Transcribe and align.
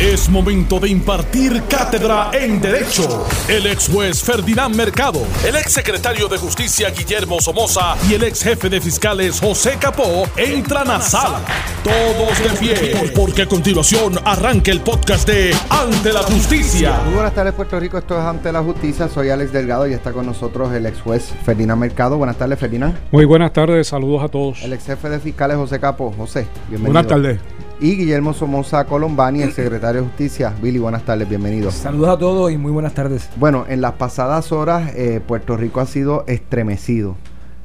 Es 0.00 0.28
momento 0.28 0.78
de 0.78 0.90
impartir 0.90 1.62
cátedra 1.70 2.30
en 2.34 2.60
Derecho. 2.60 3.26
El 3.48 3.66
ex 3.66 3.88
juez 3.88 4.22
Ferdinand 4.22 4.76
Mercado, 4.76 5.22
el 5.42 5.56
ex 5.56 5.72
secretario 5.72 6.28
de 6.28 6.36
Justicia 6.36 6.90
Guillermo 6.90 7.40
Somoza 7.40 7.96
y 8.06 8.12
el 8.12 8.24
ex 8.24 8.42
jefe 8.42 8.68
de 8.68 8.78
fiscales 8.82 9.40
José 9.40 9.78
Capó 9.80 10.28
entran 10.36 10.90
a 10.90 11.00
sala. 11.00 11.40
Todos 11.82 12.38
de 12.42 12.58
pie, 12.58 13.10
porque 13.16 13.42
a 13.42 13.46
continuación 13.46 14.18
arranca 14.22 14.70
el 14.70 14.82
podcast 14.82 15.26
de 15.26 15.56
Ante 15.70 16.12
la 16.12 16.22
Justicia. 16.24 17.00
Muy 17.06 17.14
buenas 17.14 17.32
tardes, 17.32 17.54
Puerto 17.54 17.80
Rico. 17.80 17.96
Esto 17.96 18.18
es 18.18 18.24
Ante 18.26 18.52
la 18.52 18.62
Justicia. 18.62 19.08
Soy 19.08 19.30
Alex 19.30 19.50
Delgado 19.50 19.86
y 19.86 19.94
está 19.94 20.12
con 20.12 20.26
nosotros 20.26 20.74
el 20.74 20.84
ex 20.84 21.00
juez 21.00 21.32
Ferdinand 21.46 21.80
Mercado. 21.80 22.18
Buenas 22.18 22.36
tardes, 22.36 22.58
Ferdinand. 22.58 22.94
Muy 23.12 23.24
buenas 23.24 23.54
tardes, 23.54 23.88
saludos 23.88 24.24
a 24.24 24.28
todos. 24.28 24.60
El 24.62 24.74
ex 24.74 24.84
jefe 24.84 25.08
de 25.08 25.20
fiscales 25.20 25.56
José 25.56 25.80
Capó. 25.80 26.12
José, 26.12 26.46
bienvenido. 26.68 26.92
Buenas 26.92 27.06
tardes. 27.06 27.55
Y 27.78 27.94
Guillermo 27.96 28.32
Somoza 28.32 28.84
Colombani, 28.86 29.42
el 29.42 29.52
secretario 29.52 30.00
de 30.02 30.08
Justicia. 30.08 30.52
Billy, 30.62 30.78
buenas 30.78 31.02
tardes, 31.04 31.28
bienvenido. 31.28 31.70
Saludos 31.70 32.08
a 32.08 32.18
todos 32.18 32.50
y 32.50 32.56
muy 32.56 32.72
buenas 32.72 32.94
tardes. 32.94 33.28
Bueno, 33.36 33.66
en 33.68 33.82
las 33.82 33.92
pasadas 33.92 34.50
horas 34.50 34.92
eh, 34.96 35.20
Puerto 35.26 35.58
Rico 35.58 35.80
ha 35.80 35.86
sido 35.86 36.24
estremecido 36.26 37.16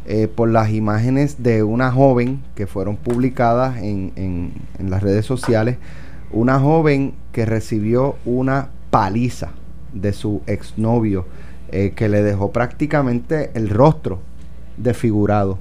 eh, 0.06 0.28
por 0.28 0.50
las 0.50 0.70
imágenes 0.72 1.42
de 1.44 1.64
una 1.64 1.92
joven 1.92 2.42
que 2.56 2.68
fueron 2.68 2.98
publicadas 2.98 3.78
en, 3.78 4.12
en- 4.18 4.54
en 4.80 4.90
las 4.90 5.02
redes 5.02 5.26
sociales. 5.26 5.78
Una 6.34 6.60
joven 6.60 7.14
que 7.32 7.46
recibió 7.46 8.16
una 8.26 8.70
paliza 8.90 9.52
de 9.94 10.12
su 10.12 10.42
exnovio 10.46 11.26
eh, 11.72 11.94
que 11.96 12.10
le 12.10 12.22
dejó 12.22 12.52
prácticamente 12.52 13.52
el 13.54 13.70
rostro 13.70 14.20
desfigurado. 14.76 15.58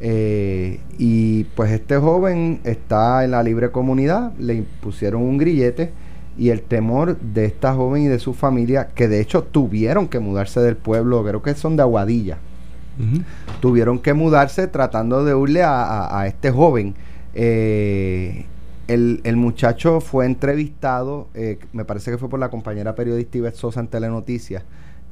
Eh, 0.00 0.80
y 0.96 1.44
pues 1.56 1.72
este 1.72 1.96
joven 1.96 2.60
está 2.64 3.24
en 3.24 3.32
la 3.32 3.42
libre 3.42 3.70
comunidad, 3.70 4.32
le 4.38 4.54
impusieron 4.54 5.22
un 5.22 5.38
grillete 5.38 5.90
y 6.36 6.50
el 6.50 6.62
temor 6.62 7.18
de 7.18 7.46
esta 7.46 7.74
joven 7.74 8.04
y 8.04 8.06
de 8.06 8.20
su 8.20 8.32
familia, 8.32 8.90
que 8.94 9.08
de 9.08 9.20
hecho 9.20 9.42
tuvieron 9.42 10.06
que 10.06 10.20
mudarse 10.20 10.60
del 10.60 10.76
pueblo, 10.76 11.24
creo 11.24 11.42
que 11.42 11.54
son 11.54 11.74
de 11.76 11.82
Aguadilla, 11.82 12.38
tuvieron 13.60 13.98
que 13.98 14.12
mudarse 14.14 14.66
tratando 14.68 15.24
de 15.24 15.34
huirle 15.34 15.62
a, 15.62 15.82
a- 15.82 16.20
a 16.20 16.26
este 16.28 16.50
joven. 16.50 16.94
Eh, 17.34 18.46
el, 18.88 19.20
el 19.24 19.36
muchacho 19.36 20.00
fue 20.00 20.26
entrevistado, 20.26 21.26
eh, 21.34 21.58
me 21.72 21.84
parece 21.84 22.10
que 22.10 22.18
fue 22.18 22.28
por 22.28 22.40
la 22.40 22.48
compañera 22.50 22.94
periodista 22.94 23.38
Ivette 23.38 23.56
Sosa 23.56 23.80
en 23.80 23.88
Telenoticias, 23.88 24.62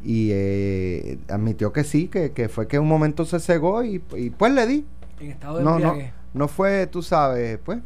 y 0.07 0.31
eh, 0.33 1.19
admitió 1.29 1.73
que 1.73 1.83
sí, 1.83 2.07
que, 2.07 2.31
que 2.31 2.49
fue 2.49 2.69
que 2.69 2.79
un 2.79 2.87
momento 2.87 3.25
se 3.25 3.41
cegó 3.41 3.83
y, 3.83 4.01
y 4.17 4.31
pues 4.31 4.53
le 4.53 4.65
di. 4.65 4.87
En 5.19 5.33
estado 5.33 5.59
de 5.59 5.65
No, 5.65 5.81
no, 5.81 5.97
no 6.33 6.47
fue, 6.49 6.87
tú 6.87 7.03
sabes, 7.03 7.59
pues, 7.65 7.81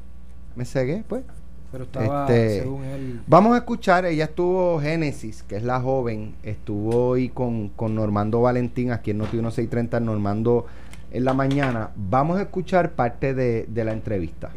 me 0.55 0.67
cegué, 0.67 1.03
pues. 1.09 1.25
pero 1.73 1.85
estaba, 1.85 2.27
este, 2.27 2.61
según 2.61 2.85
él, 2.85 3.23
Vamos 3.27 3.55
a 3.55 3.59
escuchar, 3.59 4.05
ella 4.05 4.25
estuvo 4.25 4.79
Génesis, 4.81 5.43
que 5.43 5.57
es 5.57 5.63
la 5.63 5.81
joven, 5.81 6.35
estuvo 6.43 7.07
hoy 7.07 7.31
con, 7.31 7.71
con 7.71 7.95
Normando 7.95 8.43
Valentín, 8.43 8.93
aquí 8.93 9.13
en 9.13 9.19
Noti 9.19 9.39
1630, 9.39 9.99
Normando 10.01 10.67
en 11.13 11.25
la 11.25 11.33
mañana. 11.33 11.89
Vamos 11.97 12.39
a 12.39 12.43
escuchar 12.43 12.93
parte 12.93 13.33
de, 13.33 13.65
de 13.67 13.85
la 13.85 13.93
entrevista. 13.93 14.51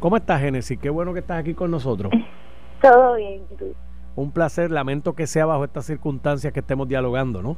¿Cómo 0.00 0.16
estás, 0.16 0.40
Génesis? 0.40 0.80
Qué 0.80 0.90
bueno 0.90 1.12
que 1.14 1.20
estás 1.20 1.38
aquí 1.38 1.54
con 1.54 1.70
nosotros. 1.70 2.12
Todo 2.82 3.14
bien, 3.14 3.42
¿y 3.52 3.54
tú? 3.54 3.72
Un 4.16 4.30
placer. 4.32 4.70
Lamento 4.70 5.14
que 5.14 5.26
sea 5.26 5.46
bajo 5.46 5.64
estas 5.64 5.86
circunstancias 5.86 6.52
que 6.52 6.60
estemos 6.60 6.88
dialogando, 6.88 7.42
¿no? 7.42 7.56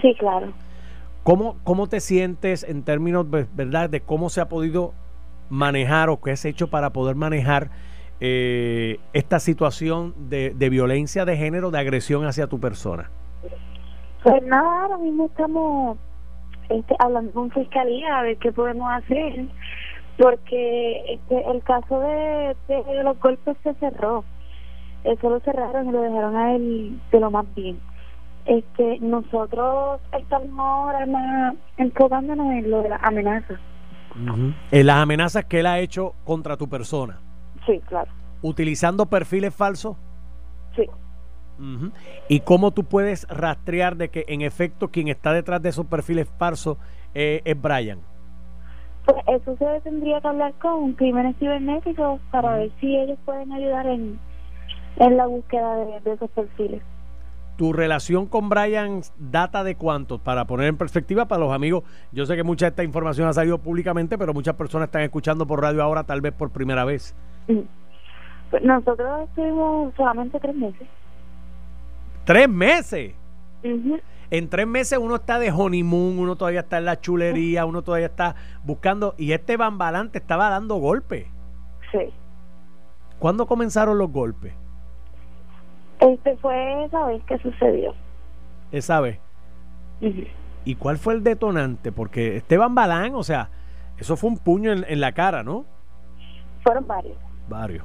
Sí, 0.00 0.14
claro. 0.18 0.52
¿Cómo, 1.22 1.56
cómo 1.64 1.88
te 1.88 2.00
sientes 2.00 2.62
en 2.62 2.82
términos, 2.82 3.28
ve- 3.28 3.46
verdad, 3.54 3.90
de 3.90 4.00
cómo 4.00 4.28
se 4.28 4.40
ha 4.40 4.48
podido 4.48 4.92
manejar 5.50 6.08
o 6.08 6.20
qué 6.20 6.32
has 6.32 6.44
hecho 6.44 6.68
para 6.68 6.90
poder 6.90 7.16
manejar 7.16 7.70
eh, 8.20 8.98
esta 9.12 9.38
situación 9.40 10.14
de, 10.28 10.54
de 10.54 10.70
violencia 10.70 11.24
de 11.24 11.36
género, 11.36 11.70
de 11.70 11.78
agresión 11.78 12.24
hacia 12.26 12.46
tu 12.46 12.58
persona? 12.60 13.10
Pues 14.22 14.42
nada, 14.44 14.82
ahora 14.84 14.98
mismo 14.98 15.26
estamos 15.26 15.98
este, 16.68 16.94
hablando 16.98 17.32
con 17.32 17.50
fiscalía 17.50 18.18
a 18.18 18.22
ver 18.22 18.38
qué 18.38 18.52
podemos 18.52 18.90
hacer, 18.92 19.46
porque 20.18 21.14
este, 21.14 21.50
el 21.50 21.62
caso 21.62 22.00
de, 22.00 22.56
de 22.68 23.02
los 23.04 23.18
golpes 23.20 23.56
se 23.62 23.74
cerró. 23.74 24.24
Eso 25.06 25.30
lo 25.30 25.40
cerraron 25.40 25.88
y 25.88 25.92
lo 25.92 26.02
dejaron 26.02 26.36
a 26.36 26.54
él 26.54 27.00
de 27.12 27.20
lo 27.20 27.30
más 27.30 27.46
bien. 27.54 27.78
Este, 28.44 28.98
nosotros 29.00 30.00
estamos 30.18 30.58
ahora 30.58 31.06
más 31.06 31.54
enfocándonos 31.76 32.46
en 32.52 32.70
lo 32.70 32.82
de 32.82 32.88
las 32.90 33.02
amenazas. 33.02 33.58
En 34.70 34.86
las 34.86 34.96
amenazas 34.96 35.44
que 35.44 35.60
él 35.60 35.66
ha 35.66 35.78
hecho 35.78 36.14
contra 36.24 36.56
tu 36.56 36.68
persona, 36.68 37.18
Sí, 37.66 37.80
claro. 37.86 38.10
utilizando 38.42 39.06
perfiles 39.06 39.54
falsos. 39.54 39.96
Sí. 40.74 40.86
Ujú. 41.58 41.90
¿Y 42.28 42.40
cómo 42.40 42.70
tú 42.70 42.84
puedes 42.84 43.26
rastrear 43.28 43.96
de 43.96 44.08
que 44.08 44.24
en 44.28 44.40
efecto 44.42 44.88
quien 44.88 45.08
está 45.08 45.32
detrás 45.32 45.60
de 45.62 45.68
esos 45.70 45.86
perfiles 45.86 46.28
falsos 46.38 46.78
eh, 47.14 47.42
es 47.44 47.60
Brian? 47.60 48.00
Pues 49.04 49.18
eso 49.28 49.56
se 49.56 49.80
tendría 49.82 50.20
que 50.20 50.28
hablar 50.28 50.52
con 50.54 50.92
crímenes 50.94 51.36
cibernéticos 51.38 52.20
para 52.30 52.56
ver 52.56 52.70
si 52.80 52.96
ellos 52.96 53.18
pueden 53.24 53.52
ayudar 53.52 53.86
en, 53.86 54.18
en 54.96 55.16
la 55.16 55.26
búsqueda 55.26 55.76
de, 55.76 56.00
de 56.00 56.12
esos 56.12 56.30
perfiles. 56.30 56.82
¿Tu 57.56 57.72
relación 57.72 58.26
con 58.26 58.50
Brian 58.50 59.00
data 59.18 59.64
de 59.64 59.76
cuánto? 59.76 60.18
Para 60.18 60.44
poner 60.46 60.68
en 60.68 60.76
perspectiva 60.76 61.26
para 61.26 61.40
los 61.40 61.54
amigos, 61.54 61.84
yo 62.12 62.26
sé 62.26 62.36
que 62.36 62.42
mucha 62.42 62.66
de 62.66 62.70
esta 62.70 62.84
información 62.84 63.28
ha 63.28 63.32
salido 63.32 63.58
públicamente, 63.58 64.18
pero 64.18 64.34
muchas 64.34 64.56
personas 64.56 64.88
están 64.88 65.02
escuchando 65.02 65.46
por 65.46 65.62
radio 65.62 65.82
ahora 65.82 66.04
tal 66.04 66.20
vez 66.20 66.34
por 66.34 66.50
primera 66.50 66.84
vez. 66.84 67.14
Mm. 67.48 67.60
Pues 68.50 68.62
nosotros 68.62 69.28
estuvimos 69.28 69.94
solamente 69.96 70.38
tres 70.38 70.54
meses. 70.54 70.88
¡Tres 72.24 72.48
meses! 72.48 73.14
En 74.30 74.48
tres 74.48 74.66
meses 74.66 74.98
uno 74.98 75.16
está 75.16 75.38
de 75.38 75.50
honeymoon, 75.50 76.18
uno 76.18 76.36
todavía 76.36 76.60
está 76.60 76.78
en 76.78 76.84
la 76.84 77.00
chulería, 77.00 77.64
uno 77.64 77.82
todavía 77.82 78.08
está 78.08 78.36
buscando, 78.64 79.14
y 79.16 79.32
este 79.32 79.56
bambalante 79.56 80.18
estaba 80.18 80.50
dando 80.50 80.76
golpes. 80.76 81.26
Sí. 81.90 82.12
¿Cuándo 83.18 83.46
comenzaron 83.46 83.96
los 83.98 84.10
golpes? 84.10 84.52
Este 86.00 86.36
fue 86.36 86.84
esa 86.84 87.06
vez 87.06 87.22
que 87.24 87.38
sucedió. 87.38 87.94
Esa 88.72 89.00
vez. 89.00 89.18
¿Y 90.64 90.74
cuál 90.74 90.98
fue 90.98 91.14
el 91.14 91.22
detonante? 91.22 91.92
Porque 91.92 92.36
Esteban 92.36 92.74
Balán, 92.74 93.14
o 93.14 93.22
sea, 93.22 93.50
eso 93.98 94.16
fue 94.16 94.30
un 94.30 94.38
puño 94.38 94.72
en, 94.72 94.84
en 94.88 95.00
la 95.00 95.12
cara, 95.12 95.42
¿no? 95.42 95.64
Fueron 96.62 96.86
varios. 96.86 97.16
Varios. 97.48 97.84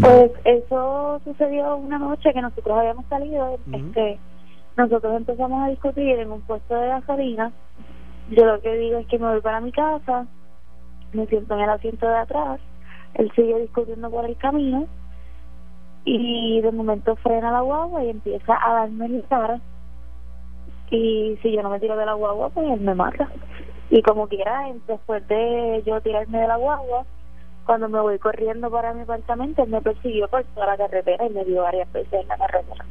Pues 0.00 0.32
eso 0.44 1.20
sucedió 1.24 1.76
una 1.76 1.98
noche 1.98 2.32
que 2.32 2.40
nosotros 2.40 2.78
habíamos 2.78 3.06
salido. 3.06 3.58
Este 3.72 4.18
Nosotros 4.76 5.16
empezamos 5.16 5.62
a 5.62 5.68
discutir 5.68 6.18
en 6.18 6.32
un 6.32 6.40
puesto 6.42 6.74
de 6.74 6.88
gasolina. 6.88 7.52
Yo 8.30 8.44
lo 8.44 8.60
que 8.60 8.74
digo 8.76 8.98
es 8.98 9.06
que 9.06 9.18
me 9.18 9.28
voy 9.28 9.40
para 9.40 9.60
mi 9.60 9.70
casa, 9.70 10.26
me 11.12 11.26
siento 11.26 11.54
en 11.54 11.60
el 11.60 11.70
asiento 11.70 12.08
de 12.08 12.16
atrás, 12.16 12.58
él 13.14 13.30
sigue 13.36 13.60
discutiendo 13.60 14.10
por 14.10 14.24
el 14.24 14.36
camino 14.36 14.88
y 16.04 16.60
de 16.60 16.72
momento 16.72 17.16
frena 17.16 17.50
la 17.50 17.60
guagua 17.60 18.04
y 18.04 18.10
empieza 18.10 18.58
a 18.62 18.74
darme 18.74 19.06
en 19.06 19.20
la 19.20 19.28
cara. 19.28 19.60
Y 20.90 21.36
si 21.42 21.52
yo 21.52 21.62
no 21.62 21.70
me 21.70 21.80
tiro 21.80 21.96
de 21.96 22.06
la 22.06 22.12
guagua, 22.12 22.50
pues 22.50 22.70
él 22.70 22.80
me 22.80 22.94
mata. 22.94 23.28
Y 23.90 24.00
como 24.02 24.28
quiera, 24.28 24.62
después 24.86 25.26
de 25.28 25.82
yo 25.84 26.00
tirarme 26.00 26.38
de 26.38 26.46
la 26.46 26.56
guagua, 26.56 27.04
cuando 27.66 27.88
me 27.88 28.00
voy 28.00 28.18
corriendo 28.18 28.70
para 28.70 28.94
mi 28.94 29.02
apartamento, 29.02 29.62
él 29.62 29.70
me 29.70 29.80
persiguió 29.80 30.28
por 30.28 30.44
toda 30.44 30.66
la 30.66 30.76
carretera 30.76 31.26
y 31.26 31.30
me 31.30 31.44
dio 31.44 31.62
varias 31.62 31.90
veces 31.92 32.12
en 32.12 32.28
la 32.28 32.36
carretera. 32.36 32.84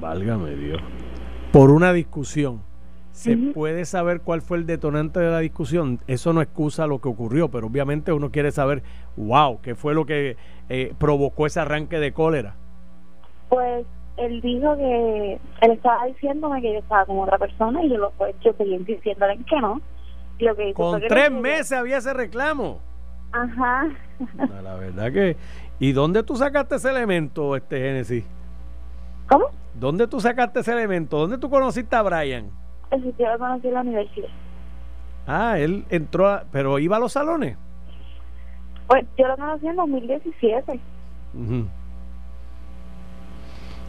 Válgame 0.00 0.56
Dios. 0.56 0.80
Por 1.52 1.70
una 1.70 1.92
discusión. 1.92 2.62
¿Se 3.16 3.34
puede 3.54 3.86
saber 3.86 4.20
cuál 4.20 4.42
fue 4.42 4.58
el 4.58 4.66
detonante 4.66 5.20
de 5.20 5.30
la 5.30 5.38
discusión? 5.38 6.00
Eso 6.06 6.34
no 6.34 6.42
excusa 6.42 6.86
lo 6.86 7.00
que 7.00 7.08
ocurrió, 7.08 7.50
pero 7.50 7.68
obviamente 7.68 8.12
uno 8.12 8.30
quiere 8.30 8.52
saber, 8.52 8.82
wow, 9.16 9.58
¿qué 9.62 9.74
fue 9.74 9.94
lo 9.94 10.04
que 10.04 10.36
eh, 10.68 10.92
provocó 10.98 11.46
ese 11.46 11.60
arranque 11.60 11.98
de 11.98 12.12
cólera? 12.12 12.56
Pues 13.48 13.86
él 14.18 14.42
dijo 14.42 14.76
que 14.76 15.40
él 15.62 15.70
estaba 15.70 16.04
diciéndome 16.04 16.60
que 16.60 16.74
yo 16.74 16.78
estaba 16.80 17.06
con 17.06 17.18
otra 17.20 17.38
persona 17.38 17.82
y 17.82 17.88
yo 17.88 17.96
lo 17.96 18.10
pues 18.10 18.36
yo 18.44 18.52
seguí 18.52 18.76
diciéndole 18.84 19.38
que 19.48 19.60
no. 19.62 19.80
Lo 20.38 20.54
que 20.54 20.74
Con 20.74 21.00
que 21.00 21.06
tres 21.06 21.30
meses 21.30 21.72
había 21.72 21.96
ese 21.96 22.12
reclamo. 22.12 22.80
Ajá. 23.32 23.88
No, 24.36 24.62
la 24.62 24.74
verdad 24.74 25.10
que... 25.10 25.38
¿Y 25.78 25.92
dónde 25.92 26.22
tú 26.22 26.36
sacaste 26.36 26.74
ese 26.74 26.90
elemento, 26.90 27.56
este 27.56 27.78
Génesis? 27.78 28.24
¿Cómo? 29.26 29.46
¿Dónde 29.72 30.06
tú 30.06 30.20
sacaste 30.20 30.60
ese 30.60 30.72
elemento? 30.72 31.16
¿Dónde 31.16 31.38
tú 31.38 31.48
conociste 31.48 31.96
a 31.96 32.02
Brian? 32.02 32.50
Yo 32.90 33.28
lo 33.32 33.38
conocí 33.38 33.68
en 33.68 33.74
la 33.74 33.80
universidad. 33.80 34.28
Ah, 35.26 35.58
él 35.58 35.84
entró, 35.90 36.28
a- 36.28 36.44
pero 36.52 36.78
iba 36.78 36.96
a 36.96 37.00
los 37.00 37.12
salones. 37.12 37.56
Pues 38.86 39.04
yo 39.18 39.26
lo 39.26 39.36
conocí 39.36 39.66
en 39.66 39.76
2017. 39.76 40.80
Ujú. 41.34 41.66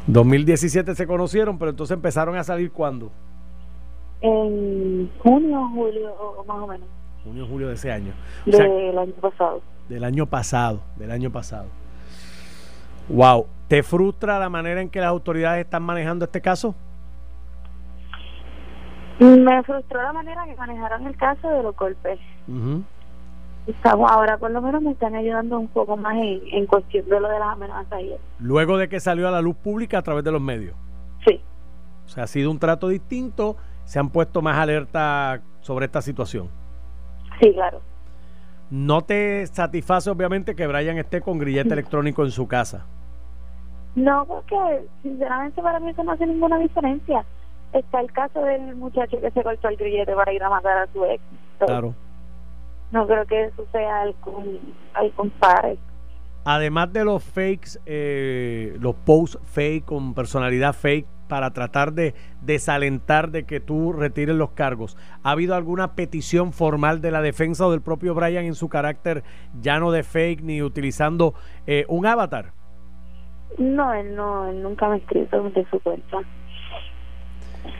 2017 0.07 0.95
se 0.95 1.05
conocieron, 1.07 1.57
pero 1.57 1.69
entonces 1.71 1.93
empezaron 1.95 2.35
a 2.37 2.43
salir 2.43 2.71
cuando? 2.71 3.11
En 4.21 5.09
junio, 5.19 5.69
julio, 5.73 6.13
más 6.47 6.57
o 6.57 6.67
menos, 6.67 6.87
Junio, 7.23 7.45
julio 7.45 7.67
de 7.67 7.73
ese 7.73 7.91
año. 7.91 8.13
O 8.47 8.51
sea, 8.51 8.65
del 8.67 8.97
año 8.97 9.13
pasado. 9.21 9.61
del 9.89 10.03
año 10.03 10.25
pasado, 10.25 10.81
del 10.95 11.11
año 11.11 11.29
pasado. 11.29 11.67
Wow, 13.09 13.45
¿te 13.67 13.83
frustra 13.83 14.39
la 14.39 14.49
manera 14.49 14.81
en 14.81 14.89
que 14.89 14.99
las 15.01 15.09
autoridades 15.09 15.63
están 15.65 15.83
manejando 15.83 16.25
este 16.25 16.41
caso? 16.41 16.73
Me 19.19 19.63
frustró 19.63 20.01
la 20.01 20.13
manera 20.13 20.45
que 20.45 20.55
manejaron 20.55 21.07
el 21.07 21.17
caso 21.17 21.49
de 21.49 21.63
los 21.63 21.75
golpes. 21.75 22.19
Estamos 23.65 24.09
ahora, 24.11 24.37
por 24.37 24.51
lo 24.51 24.61
menos, 24.61 24.81
me 24.81 24.91
están 24.91 25.15
ayudando 25.15 25.59
un 25.59 25.67
poco 25.67 25.97
más 25.97 26.15
en, 26.17 26.65
cuestión 26.67 27.09
de 27.09 27.19
lo 27.19 27.27
de 27.27 27.39
las 27.39 27.49
amenazas. 27.49 28.01
Y 28.01 28.13
Luego 28.39 28.77
de 28.77 28.87
que 28.87 28.99
salió 28.99 29.27
a 29.27 29.31
la 29.31 29.41
luz 29.41 29.55
pública 29.55 29.97
a 29.97 30.01
través 30.03 30.23
de 30.23 30.31
los 30.31 30.41
medios. 30.41 30.75
Sí. 31.25 31.41
O 32.05 32.09
sea, 32.09 32.23
ha 32.25 32.27
sido 32.27 32.51
un 32.51 32.59
trato 32.59 32.87
distinto, 32.87 33.57
se 33.85 33.99
han 33.99 34.09
puesto 34.09 34.41
más 34.41 34.57
alerta 34.57 35.41
sobre 35.61 35.87
esta 35.87 36.01
situación. 36.01 36.49
Sí, 37.41 37.51
claro. 37.53 37.81
¿No 38.69 39.01
te 39.01 39.45
satisface, 39.47 40.09
obviamente, 40.09 40.55
que 40.55 40.67
Brian 40.67 40.97
esté 40.97 41.21
con 41.21 41.39
grillete 41.39 41.73
electrónico 41.73 42.23
en 42.23 42.31
su 42.31 42.47
casa? 42.47 42.85
No, 43.95 44.25
porque 44.25 44.85
sinceramente 45.01 45.61
para 45.61 45.79
mí 45.79 45.89
eso 45.89 46.03
no 46.03 46.11
hace 46.11 46.27
ninguna 46.27 46.59
diferencia 46.59 47.25
está 47.73 48.01
el 48.01 48.11
caso 48.11 48.41
del 48.41 48.75
muchacho 48.75 49.19
que 49.19 49.31
se 49.31 49.43
cortó 49.43 49.69
el 49.69 49.77
grillete 49.77 50.13
para 50.13 50.33
ir 50.33 50.43
a 50.43 50.49
matar 50.49 50.77
a 50.77 50.87
su 50.93 51.05
ex. 51.05 51.21
claro. 51.59 51.93
No 52.91 53.05
creo 53.05 53.25
que 53.25 53.45
eso 53.45 53.65
sea 53.73 54.01
algún, 54.03 54.73
algún 54.93 55.29
padre. 55.31 55.77
Además 56.45 56.93
de 56.93 57.03
los 57.03 57.21
fakes, 57.21 57.81
eh, 57.85 58.77
los 58.79 58.95
posts 58.95 59.37
fake 59.43 59.83
con 59.83 60.13
personalidad 60.13 60.71
fake 60.71 61.05
para 61.27 61.51
tratar 61.51 61.91
de 61.91 62.13
desalentar 62.41 63.31
de 63.31 63.43
que 63.43 63.59
tú 63.59 63.91
retires 63.91 64.35
los 64.35 64.51
cargos, 64.51 64.95
¿ha 65.23 65.31
habido 65.31 65.55
alguna 65.55 65.95
petición 65.95 66.53
formal 66.53 67.01
de 67.01 67.11
la 67.11 67.21
defensa 67.21 67.67
o 67.67 67.71
del 67.71 67.81
propio 67.81 68.15
Brian 68.15 68.45
en 68.45 68.55
su 68.55 68.69
carácter 68.69 69.23
ya 69.59 69.79
no 69.81 69.91
de 69.91 70.03
fake 70.03 70.41
ni 70.41 70.61
utilizando 70.61 71.33
eh, 71.65 71.83
un 71.89 72.05
avatar? 72.05 72.53
No, 73.57 73.93
él 73.93 74.15
no, 74.15 74.47
él 74.47 74.63
nunca 74.63 74.87
me 74.87 74.95
ha 74.95 74.97
escrito 74.99 75.43
de 75.49 75.65
su 75.69 75.79
cuenta. 75.81 76.19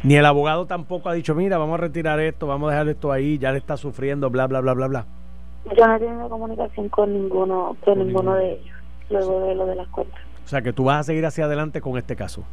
Ni 0.04 0.16
el 0.16 0.26
abogado 0.26 0.66
tampoco 0.66 1.10
ha 1.10 1.14
dicho, 1.14 1.36
mira, 1.36 1.58
vamos 1.58 1.76
a 1.76 1.82
retirar 1.82 2.20
esto, 2.20 2.48
vamos 2.48 2.70
a 2.70 2.72
dejar 2.74 2.90
esto 2.90 3.12
ahí, 3.12 3.38
ya 3.38 3.52
le 3.52 3.58
está 3.58 3.78
sufriendo, 3.78 4.30
bla, 4.30 4.48
bla, 4.48 4.62
bla, 4.62 4.74
bla, 4.74 4.88
bla. 4.88 5.06
Yo 5.76 5.86
no 5.86 5.96
he 5.96 6.00
tenido 6.00 6.30
comunicación 6.30 6.90
con 6.90 7.14
ninguno, 7.14 7.76
con, 7.84 8.00
ninguno, 8.00 8.36
de 8.36 8.54
ellos, 8.54 8.76
luego 9.10 9.42
de 9.42 9.56
lo 9.56 9.66
de 9.66 9.76
las 9.76 9.88
cuentas. 9.90 10.22
O 10.46 10.48
sea, 10.48 10.62
que 10.62 10.72
tú 10.72 10.86
vas 10.86 11.00
a 11.00 11.04
seguir 11.04 11.26
hacia 11.26 11.46
adelante 11.46 11.82
con 11.82 11.98
este 11.98 12.16
caso. 12.16 12.44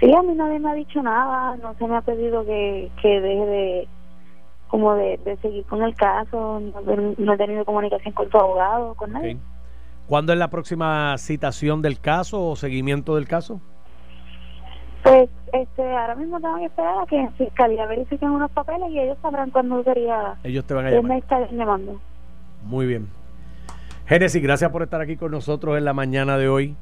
Sí, 0.00 0.12
a 0.12 0.22
mí 0.22 0.34
nadie 0.34 0.58
me 0.58 0.70
ha 0.70 0.74
dicho 0.74 1.02
nada, 1.02 1.56
no 1.56 1.74
se 1.74 1.86
me 1.86 1.96
ha 1.96 2.02
pedido 2.02 2.44
que, 2.44 2.90
que 3.00 3.20
deje 3.20 3.46
de 3.46 3.88
como 4.74 4.94
de, 4.96 5.38
seguir 5.40 5.64
con 5.66 5.84
el 5.84 5.94
caso, 5.94 6.60
no, 7.16 7.32
he 7.32 7.36
tenido 7.36 7.64
comunicación 7.64 8.12
con 8.12 8.28
tu 8.28 8.38
abogado, 8.38 8.94
con 8.94 9.12
nadie. 9.12 9.38
¿Cuándo 10.08 10.32
es 10.32 10.38
la 10.38 10.50
próxima 10.50 11.16
citación 11.16 11.80
del 11.80 12.00
caso 12.00 12.44
o 12.44 12.56
seguimiento 12.56 13.14
del 13.14 13.28
caso? 13.28 13.60
Pues 15.04 15.28
este, 15.52 15.82
ahora 15.82 16.14
mismo 16.14 16.40
tengo 16.40 16.56
que 16.56 16.64
esperar 16.64 17.02
a 17.02 17.06
que 17.06 17.20
en 17.20 17.32
fiscalía 17.34 17.84
verifiquen 17.84 18.30
unos 18.30 18.50
papeles 18.50 18.90
y 18.90 18.98
ellos 18.98 19.18
sabrán 19.20 19.50
cuándo 19.50 19.84
sería. 19.84 20.34
Ellos 20.42 20.64
te 20.64 20.72
van 20.72 20.86
a 20.86 20.90
llamar. 20.90 21.10
me 21.10 21.18
está 21.18 21.46
llamando. 21.50 22.00
Muy 22.64 22.86
bien. 22.86 23.08
Génesis, 24.06 24.42
gracias 24.42 24.70
por 24.70 24.82
estar 24.82 25.02
aquí 25.02 25.16
con 25.16 25.30
nosotros 25.30 25.76
en 25.76 25.84
la 25.84 25.92
mañana 25.92 26.38
de 26.38 26.48
hoy. 26.48 26.74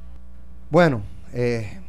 Bueno, 0.70 1.02
eh, 1.34 1.80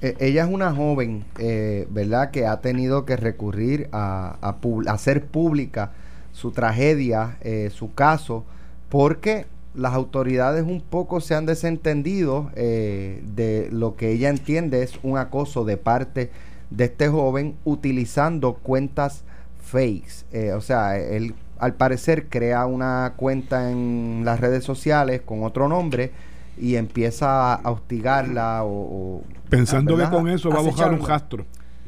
e, 0.00 0.16
ella 0.20 0.44
es 0.44 0.48
una 0.48 0.72
joven, 0.72 1.24
eh, 1.40 1.88
¿verdad?, 1.90 2.30
que 2.30 2.46
ha 2.46 2.60
tenido 2.60 3.04
que 3.04 3.16
recurrir 3.16 3.88
a, 3.90 4.36
a, 4.40 4.56
hacer 4.92 5.26
pública 5.26 5.90
su 6.30 6.52
tragedia, 6.52 7.36
eh, 7.40 7.68
su 7.70 7.94
caso, 7.94 8.44
porque 8.88 9.46
las 9.74 9.94
autoridades 9.94 10.64
un 10.64 10.80
poco 10.80 11.20
se 11.20 11.34
han 11.34 11.46
desentendido 11.46 12.50
eh, 12.54 13.22
de 13.34 13.68
lo 13.70 13.96
que 13.96 14.10
ella 14.12 14.28
entiende 14.28 14.82
es 14.82 14.98
un 15.02 15.16
acoso 15.18 15.64
de 15.64 15.76
parte 15.76 16.30
de 16.70 16.84
este 16.84 17.08
joven 17.08 17.56
utilizando 17.64 18.54
cuentas 18.54 19.24
fakes. 19.62 20.24
Eh, 20.32 20.52
o 20.52 20.60
sea, 20.60 20.98
él 20.98 21.34
al 21.58 21.74
parecer 21.74 22.28
crea 22.28 22.66
una 22.66 23.14
cuenta 23.16 23.70
en 23.70 24.22
las 24.24 24.40
redes 24.40 24.64
sociales 24.64 25.20
con 25.24 25.44
otro 25.44 25.68
nombre 25.68 26.10
y 26.58 26.76
empieza 26.76 27.54
a 27.54 27.70
hostigarla 27.70 28.62
o... 28.64 29.22
Pensando 29.48 29.96
que 29.96 30.08
con 30.08 30.28
eso 30.28 30.50
va 30.50 30.58
a 30.58 30.62
buscar 30.62 30.92
un 30.92 31.06
rastro 31.06 31.44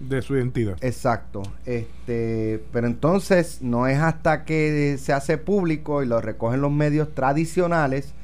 de 0.09 0.23
su 0.23 0.37
identidad. 0.37 0.77
Exacto. 0.81 1.43
Este, 1.67 2.63
pero 2.73 2.87
entonces 2.87 3.63
no 3.63 3.87
es 3.87 3.99
hasta 3.99 4.45
que 4.45 4.97
se 4.99 5.13
hace 5.13 5.39
público 5.39 6.03
y 6.03 6.07
lo 6.07 6.21
recogen 6.21 6.61
los 6.61 6.73
medios 6.73 7.15
tradicionales 7.15 8.15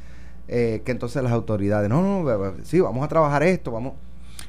eh, 0.49 0.83
que 0.85 0.93
entonces 0.93 1.23
las 1.23 1.33
autoridades, 1.33 1.91
no, 1.91 2.23
no, 2.23 2.55
sí, 2.63 2.81
vamos 2.81 3.05
a 3.05 3.09
trabajar 3.09 3.43
esto, 3.43 3.71
vamos. 3.71 3.93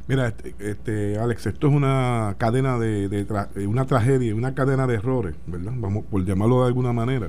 Mira, 0.07 0.29
este, 0.29 0.55
este 0.59 1.19
Alex, 1.19 1.45
esto 1.45 1.67
es 1.67 1.73
una 1.73 2.35
cadena 2.37 2.79
de, 2.79 3.09
de 3.09 3.67
una 3.67 3.85
tragedia, 3.85 4.33
una 4.33 4.55
cadena 4.55 4.87
de 4.87 4.95
errores, 4.95 5.35
¿verdad? 5.45 5.73
Vamos 5.75 6.05
por 6.09 6.23
llamarlo 6.23 6.61
de 6.61 6.67
alguna 6.67 6.93
manera 6.93 7.27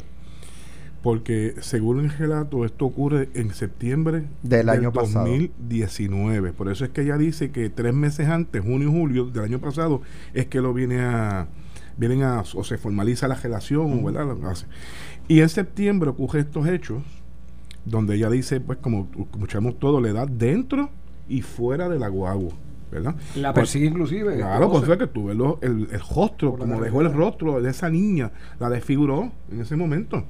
porque 1.03 1.55
según 1.61 2.01
el 2.01 2.11
relato 2.11 2.65
esto 2.65 2.85
ocurre 2.85 3.31
en 3.35 3.55
septiembre 3.55 4.25
del, 4.43 4.69
año 4.69 4.91
2019. 4.91 6.53
Por 6.53 6.71
eso 6.71 6.85
es 6.85 6.91
que 6.91 7.03
ella 7.03 7.17
dice 7.17 7.51
que 7.51 7.71
tres 7.71 7.95
meses 7.95 8.29
antes, 8.29 8.63
junio 8.63 8.89
y 8.89 8.93
julio 8.93 9.25
del 9.27 9.45
año 9.45 9.61
pasado, 9.61 10.03
es 10.35 10.47
que 10.47 10.61
lo 10.61 10.75
viene 10.75 11.01
a 11.01 11.49
vienen 11.97 12.23
a 12.23 12.43
o 12.55 12.65
se 12.65 12.79
formaliza 12.79 13.29
la 13.29 13.35
relación, 13.35 14.05
¿verdad? 14.05 14.37
Y 15.29 15.41
en 15.41 15.49
septiembre 15.49 16.11
ocurre 16.11 16.41
estos 16.41 16.67
hechos 16.67 17.03
donde 17.85 18.17
ella 18.17 18.31
dice, 18.31 18.61
pues 18.61 18.79
como 18.79 19.09
escuchamos 19.19 19.79
todo, 19.79 20.01
le 20.01 20.13
da 20.13 20.27
dentro 20.27 20.91
y 21.29 21.43
fuera 21.43 21.89
de 21.89 21.99
la 21.99 22.09
guagua. 22.09 22.53
¿verdad? 22.91 23.15
La 23.37 23.55
persigue 23.55 23.87
inclusive. 23.87 24.37
Claro, 24.37 24.69
pues 24.69 24.83
tuve 25.13 25.33
el, 25.33 25.41
el, 25.61 25.89
el 25.93 26.01
rostro, 26.01 26.57
como 26.57 26.81
dejó 26.81 27.03
el 27.03 27.13
rostro 27.13 27.61
de 27.63 27.71
esa 27.71 27.89
niña, 27.89 28.33
la 28.59 28.69
desfiguró 28.69 29.31
en 29.51 29.61
ese 29.61 29.77
momento. 29.77 30.25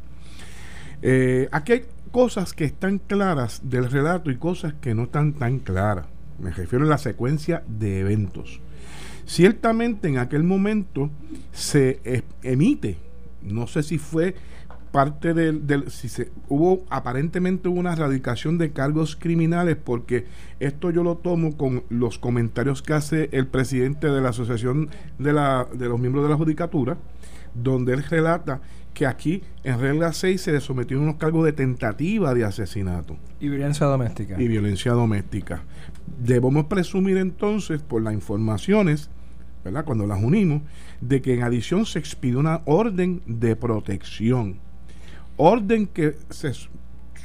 Eh, 1.02 1.48
aquí 1.52 1.72
hay 1.72 1.82
cosas 2.10 2.52
que 2.52 2.64
están 2.64 2.98
claras 2.98 3.60
del 3.64 3.90
relato 3.90 4.30
y 4.30 4.36
cosas 4.36 4.74
que 4.80 4.94
no 4.94 5.04
están 5.04 5.34
tan 5.34 5.58
claras. 5.58 6.06
Me 6.38 6.50
refiero 6.50 6.84
a 6.84 6.88
la 6.88 6.98
secuencia 6.98 7.62
de 7.66 8.00
eventos. 8.00 8.60
Ciertamente 9.26 10.08
en 10.08 10.18
aquel 10.18 10.42
momento 10.42 11.10
se 11.52 12.00
emite, 12.42 12.98
no 13.42 13.66
sé 13.66 13.82
si 13.82 13.98
fue 13.98 14.34
parte 14.90 15.34
del, 15.34 15.90
si 15.90 16.08
se 16.08 16.32
hubo 16.48 16.84
aparentemente 16.90 17.68
una 17.68 17.92
erradicación 17.92 18.58
de 18.58 18.72
cargos 18.72 19.16
criminales 19.16 19.76
porque 19.76 20.26
esto 20.58 20.90
yo 20.90 21.04
lo 21.04 21.16
tomo 21.16 21.56
con 21.56 21.84
los 21.90 22.18
comentarios 22.18 22.82
que 22.82 22.94
hace 22.94 23.28
el 23.32 23.46
presidente 23.46 24.08
de 24.08 24.20
la 24.20 24.30
asociación 24.30 24.90
de, 25.18 25.32
la, 25.32 25.68
de 25.72 25.86
los 25.86 26.00
miembros 26.00 26.24
de 26.24 26.30
la 26.30 26.36
judicatura 26.36 26.96
donde 27.54 27.94
él 27.94 28.04
relata 28.04 28.60
que 28.94 29.06
aquí 29.06 29.42
en 29.64 29.80
regla 29.80 30.12
6 30.12 30.40
se 30.40 30.52
le 30.52 30.60
sometieron 30.60 31.04
unos 31.04 31.16
cargos 31.16 31.44
de 31.44 31.52
tentativa 31.52 32.34
de 32.34 32.44
asesinato. 32.44 33.16
Y 33.40 33.48
violencia 33.48 33.86
doméstica. 33.86 34.40
Y 34.40 34.48
violencia 34.48 34.92
doméstica. 34.92 35.62
Debemos 36.22 36.66
presumir 36.66 37.16
entonces, 37.16 37.82
por 37.82 38.02
las 38.02 38.12
informaciones, 38.12 39.10
¿verdad? 39.64 39.84
cuando 39.84 40.06
las 40.06 40.22
unimos, 40.22 40.62
de 41.00 41.22
que 41.22 41.34
en 41.34 41.42
adición 41.42 41.86
se 41.86 41.98
expidió 41.98 42.40
una 42.40 42.62
orden 42.64 43.22
de 43.26 43.56
protección. 43.56 44.58
Orden 45.36 45.86
que, 45.86 46.16
se, 46.28 46.52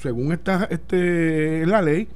según 0.01 0.31
esta, 0.31 0.65
este, 0.65 1.65
la 1.65 1.81
ley, 1.81 2.07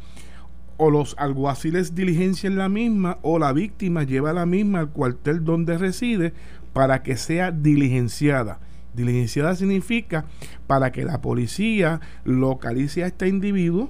o 0.82 0.90
los 0.90 1.14
alguaciles 1.18 1.94
diligencian 1.94 2.56
la 2.56 2.70
misma 2.70 3.18
o 3.22 3.38
la 3.38 3.52
víctima 3.52 4.04
lleva 4.04 4.32
la 4.32 4.46
misma 4.46 4.80
al 4.80 4.90
cuartel 4.92 5.44
donde 5.44 5.78
reside 5.78 6.32
para 6.80 7.04
que 7.04 7.18
sea 7.18 7.52
diligenciada. 7.52 8.62
Diligenciada 8.94 9.54
significa 9.54 10.24
para 10.66 10.94
que 10.94 11.04
la 11.04 11.20
policía 11.20 12.00
localice 12.24 13.04
a 13.04 13.08
este 13.08 13.28
individuo 13.28 13.90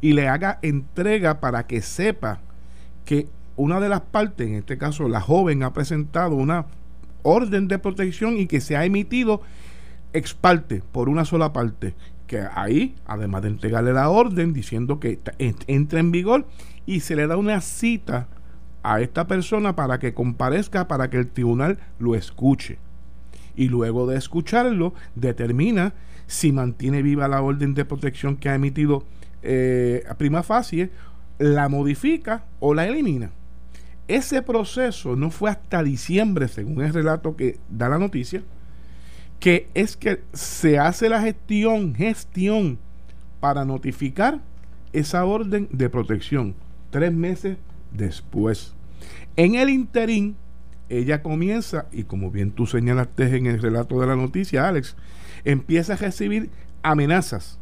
y 0.00 0.14
le 0.14 0.28
haga 0.28 0.58
entrega 0.62 1.40
para 1.40 1.66
que 1.66 1.82
sepa 1.82 2.40
que 3.04 3.28
una 3.56 3.80
de 3.80 3.90
las 3.90 4.00
partes, 4.00 4.48
en 4.48 4.54
este 4.54 4.78
caso 4.78 5.10
la 5.10 5.20
joven, 5.20 5.62
ha 5.62 5.74
presentado 5.74 6.34
una 6.34 6.64
orden 7.20 7.68
de 7.68 7.78
protección 7.78 8.38
y 8.38 8.46
que 8.46 8.62
se 8.62 8.78
ha 8.78 8.86
emitido 8.86 9.42
ex 10.14 10.32
parte, 10.32 10.82
por 10.90 11.10
una 11.10 11.26
sola 11.26 11.52
parte. 11.52 11.94
Que 12.26 12.46
ahí, 12.54 12.94
además 13.04 13.42
de 13.42 13.48
entregarle 13.48 13.92
la 13.92 14.08
orden 14.08 14.54
diciendo 14.54 15.00
que 15.00 15.20
entra 15.38 16.00
en 16.00 16.10
vigor 16.10 16.46
y 16.86 17.00
se 17.00 17.14
le 17.14 17.26
da 17.26 17.36
una 17.36 17.60
cita 17.60 18.26
a 18.82 19.00
esta 19.00 19.26
persona 19.26 19.76
para 19.76 19.98
que 19.98 20.14
comparezca, 20.14 20.88
para 20.88 21.10
que 21.10 21.18
el 21.18 21.28
tribunal 21.28 21.78
lo 21.98 22.14
escuche. 22.14 22.78
Y 23.54 23.68
luego 23.68 24.06
de 24.06 24.16
escucharlo, 24.16 24.94
determina 25.14 25.94
si 26.26 26.52
mantiene 26.52 27.02
viva 27.02 27.28
la 27.28 27.42
orden 27.42 27.74
de 27.74 27.84
protección 27.84 28.36
que 28.36 28.48
ha 28.48 28.54
emitido 28.54 29.04
eh, 29.42 30.04
a 30.08 30.14
prima 30.14 30.42
facie, 30.42 30.90
la 31.38 31.68
modifica 31.68 32.44
o 32.60 32.74
la 32.74 32.86
elimina. 32.86 33.30
Ese 34.08 34.42
proceso 34.42 35.16
no 35.16 35.30
fue 35.30 35.50
hasta 35.50 35.82
diciembre, 35.82 36.48
según 36.48 36.82
el 36.82 36.92
relato 36.92 37.36
que 37.36 37.58
da 37.68 37.88
la 37.88 37.98
noticia, 37.98 38.42
que 39.38 39.68
es 39.74 39.96
que 39.96 40.22
se 40.32 40.78
hace 40.78 41.08
la 41.08 41.20
gestión, 41.20 41.94
gestión 41.94 42.78
para 43.40 43.64
notificar 43.64 44.40
esa 44.92 45.24
orden 45.24 45.68
de 45.72 45.88
protección 45.88 46.54
tres 46.92 47.12
meses 47.12 47.56
después. 47.94 48.74
En 49.36 49.54
el 49.54 49.70
interín, 49.70 50.36
ella 50.88 51.22
comienza, 51.22 51.86
y 51.92 52.04
como 52.04 52.30
bien 52.30 52.50
tú 52.50 52.66
señalaste 52.66 53.36
en 53.36 53.46
el 53.46 53.60
relato 53.60 54.00
de 54.00 54.06
la 54.06 54.16
noticia, 54.16 54.68
Alex, 54.68 54.96
empieza 55.44 55.94
a 55.94 55.96
recibir 55.96 56.50
amenazas 56.82 57.58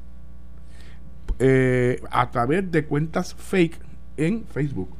eh, 1.39 2.01
a 2.11 2.31
través 2.31 2.71
de 2.71 2.85
cuentas 2.85 3.35
fake 3.35 3.79
en 4.17 4.45
Facebook. 4.45 4.91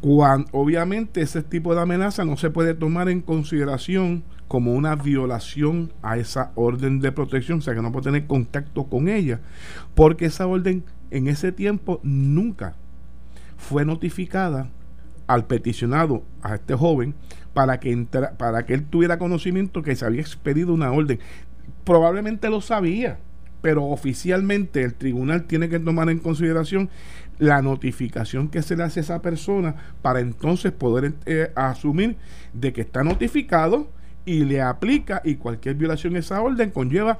Cuando, 0.00 0.48
obviamente 0.52 1.20
ese 1.20 1.42
tipo 1.42 1.74
de 1.74 1.80
amenaza 1.80 2.24
no 2.24 2.36
se 2.36 2.50
puede 2.50 2.74
tomar 2.74 3.08
en 3.08 3.22
consideración 3.22 4.24
como 4.48 4.74
una 4.74 4.94
violación 4.94 5.92
a 6.02 6.18
esa 6.18 6.52
orden 6.54 7.00
de 7.00 7.12
protección, 7.12 7.58
o 7.58 7.62
sea 7.62 7.74
que 7.74 7.82
no 7.82 7.92
puede 7.92 8.04
tener 8.04 8.26
contacto 8.26 8.84
con 8.84 9.08
ella, 9.08 9.40
porque 9.94 10.26
esa 10.26 10.46
orden 10.46 10.84
en 11.10 11.28
ese 11.28 11.52
tiempo 11.52 12.00
nunca 12.02 12.76
fue 13.56 13.84
notificada 13.84 14.70
al 15.26 15.46
peticionado, 15.46 16.22
a 16.42 16.54
este 16.54 16.74
joven, 16.74 17.14
para 17.52 17.80
que, 17.80 18.06
para 18.38 18.64
que 18.64 18.74
él 18.74 18.84
tuviera 18.84 19.18
conocimiento 19.18 19.82
que 19.82 19.96
se 19.96 20.04
había 20.04 20.20
expedido 20.20 20.74
una 20.74 20.92
orden. 20.92 21.18
Probablemente 21.84 22.48
lo 22.48 22.60
sabía, 22.60 23.18
pero 23.62 23.84
oficialmente 23.84 24.82
el 24.82 24.94
tribunal 24.94 25.44
tiene 25.44 25.68
que 25.68 25.80
tomar 25.80 26.10
en 26.10 26.18
consideración 26.18 26.90
la 27.38 27.62
notificación 27.62 28.48
que 28.48 28.62
se 28.62 28.76
le 28.76 28.84
hace 28.84 29.00
a 29.00 29.02
esa 29.02 29.22
persona 29.22 29.74
para 30.02 30.20
entonces 30.20 30.72
poder 30.72 31.14
eh, 31.26 31.50
asumir 31.54 32.16
de 32.52 32.72
que 32.72 32.82
está 32.82 33.02
notificado 33.02 33.90
y 34.24 34.44
le 34.44 34.62
aplica 34.62 35.20
y 35.24 35.36
cualquier 35.36 35.76
violación 35.76 36.16
a 36.16 36.20
esa 36.20 36.40
orden 36.40 36.70
conlleva 36.70 37.18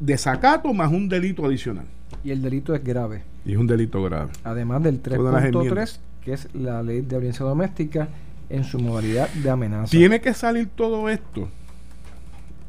desacato 0.00 0.72
más 0.72 0.92
un 0.92 1.08
delito 1.08 1.44
adicional. 1.44 1.86
Y 2.24 2.30
el 2.30 2.42
delito 2.42 2.74
es 2.74 2.82
grave. 2.82 3.22
Y 3.44 3.52
es 3.52 3.58
un 3.58 3.66
delito 3.66 4.02
grave. 4.02 4.32
Además 4.44 4.82
del 4.82 5.02
3.3, 5.02 5.98
que 6.22 6.32
es 6.32 6.54
la 6.54 6.82
ley 6.82 7.00
de 7.00 7.16
violencia 7.16 7.44
doméstica 7.44 8.08
en 8.48 8.64
su 8.64 8.78
modalidad 8.78 9.28
de 9.30 9.50
amenaza. 9.50 9.90
Tiene 9.90 10.20
que 10.20 10.34
salir 10.34 10.68
todo 10.74 11.08
esto 11.08 11.48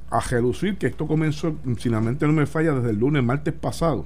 a 0.09 0.19
relucir, 0.19 0.77
que 0.77 0.87
esto 0.87 1.07
comenzó, 1.07 1.55
si 1.77 1.89
la 1.89 2.01
mente 2.01 2.25
no 2.25 2.33
me 2.33 2.45
falla, 2.45 2.73
desde 2.73 2.91
el 2.91 2.97
lunes, 2.97 3.23
martes 3.23 3.53
pasado. 3.53 4.05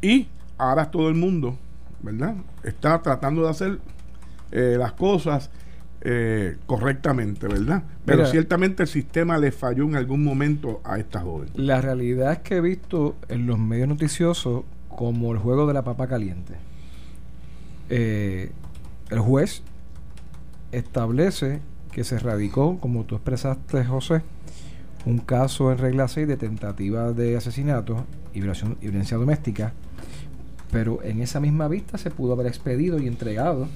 Y 0.00 0.28
ahora 0.58 0.90
todo 0.90 1.08
el 1.08 1.14
mundo, 1.14 1.56
¿verdad? 2.02 2.34
Está 2.62 3.00
tratando 3.02 3.42
de 3.42 3.50
hacer 3.50 3.78
eh, 4.50 4.76
las 4.78 4.92
cosas 4.92 5.50
eh, 6.06 6.58
correctamente, 6.66 7.48
¿verdad? 7.48 7.82
Pero 8.04 8.26
ciertamente 8.26 8.82
el 8.82 8.88
sistema 8.90 9.38
le 9.38 9.52
falló 9.52 9.84
en 9.84 9.96
algún 9.96 10.22
momento 10.22 10.82
a 10.84 10.98
esta 10.98 11.20
joven. 11.20 11.48
La 11.54 11.80
realidad 11.80 12.32
es 12.32 12.38
que 12.40 12.56
he 12.56 12.60
visto 12.60 13.16
en 13.28 13.46
los 13.46 13.58
medios 13.58 13.88
noticiosos 13.88 14.64
como 14.90 15.32
el 15.32 15.38
juego 15.38 15.66
de 15.66 15.72
la 15.72 15.82
papa 15.82 16.06
caliente. 16.06 16.56
Eh, 17.88 18.52
el 19.08 19.18
juez 19.18 19.62
establece 20.72 21.60
que 21.90 22.04
se 22.04 22.18
radicó, 22.18 22.78
como 22.80 23.04
tú 23.04 23.14
expresaste, 23.14 23.82
José, 23.86 24.20
un 25.06 25.18
caso 25.18 25.72
en 25.72 25.78
regla 25.78 26.08
6 26.08 26.28
de 26.28 26.36
tentativa 26.36 27.12
de 27.12 27.38
asesinato 27.38 28.04
y, 28.34 28.40
violación, 28.40 28.76
y 28.82 28.88
violencia 28.88 29.16
doméstica, 29.16 29.72
pero 30.70 31.02
en 31.02 31.22
esa 31.22 31.40
misma 31.40 31.66
vista 31.68 31.96
se 31.96 32.10
pudo 32.10 32.34
haber 32.34 32.46
expedido 32.46 32.98
y 32.98 33.06
entregado 33.06 33.68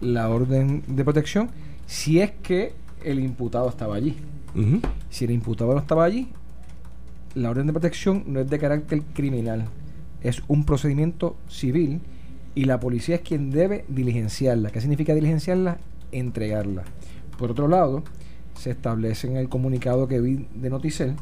la 0.00 0.28
orden 0.28 0.82
de 0.86 1.04
protección 1.04 1.50
si 1.86 2.20
es 2.20 2.30
que 2.30 2.72
el 3.04 3.20
imputado 3.20 3.68
estaba 3.68 3.96
allí. 3.96 4.16
Si 5.10 5.24
el 5.24 5.30
imputado 5.30 5.72
no 5.72 5.80
estaba 5.80 6.04
allí, 6.04 6.28
la 7.34 7.50
orden 7.50 7.66
de 7.66 7.72
protección 7.72 8.24
no 8.26 8.40
es 8.40 8.50
de 8.50 8.58
carácter 8.58 9.02
criminal, 9.14 9.66
es 10.22 10.42
un 10.48 10.64
procedimiento 10.64 11.36
civil 11.48 12.00
y 12.54 12.64
la 12.64 12.80
policía 12.80 13.16
es 13.16 13.20
quien 13.22 13.50
debe 13.50 13.84
diligenciarla. 13.88 14.70
¿Qué 14.70 14.80
significa 14.80 15.14
diligenciarla? 15.14 15.78
Entregarla. 16.12 16.82
Por 17.38 17.52
otro 17.52 17.68
lado, 17.68 18.02
se 18.54 18.70
establece 18.70 19.28
en 19.28 19.36
el 19.36 19.48
comunicado 19.48 20.08
que 20.08 20.20
vi 20.20 20.46
de 20.54 20.70
Noticel 20.70 21.14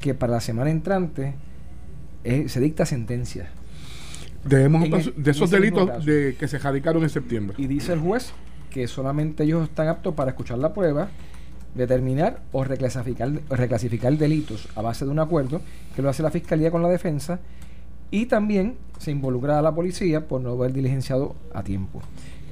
que 0.00 0.14
para 0.14 0.34
la 0.34 0.40
semana 0.40 0.70
entrante 0.70 1.34
eh, 2.24 2.48
se 2.48 2.60
dicta 2.60 2.86
sentencia 2.86 3.50
de 4.44 5.30
esos 5.30 5.50
delitos 5.50 6.04
de, 6.04 6.36
que 6.38 6.48
se 6.48 6.58
radicaron 6.58 7.02
en 7.02 7.10
septiembre. 7.10 7.56
Y 7.58 7.66
dice 7.66 7.92
el 7.92 8.00
juez 8.00 8.32
que 8.70 8.86
solamente 8.86 9.44
ellos 9.44 9.64
están 9.64 9.88
aptos 9.88 10.14
para 10.14 10.30
escuchar 10.30 10.58
la 10.58 10.72
prueba, 10.72 11.08
determinar 11.74 12.40
o 12.52 12.64
reclasificar, 12.64 13.30
reclasificar 13.50 14.16
delitos 14.16 14.68
a 14.74 14.82
base 14.82 15.04
de 15.04 15.10
un 15.10 15.18
acuerdo 15.18 15.60
que 15.94 16.02
lo 16.02 16.08
hace 16.08 16.22
la 16.22 16.30
fiscalía 16.30 16.70
con 16.70 16.82
la 16.82 16.88
defensa 16.88 17.40
y 18.10 18.26
también 18.26 18.76
se 18.98 19.10
involucra 19.10 19.58
a 19.58 19.62
la 19.62 19.74
policía 19.74 20.26
por 20.26 20.40
no 20.40 20.50
haber 20.50 20.72
diligenciado 20.72 21.34
a 21.52 21.62
tiempo. 21.62 22.00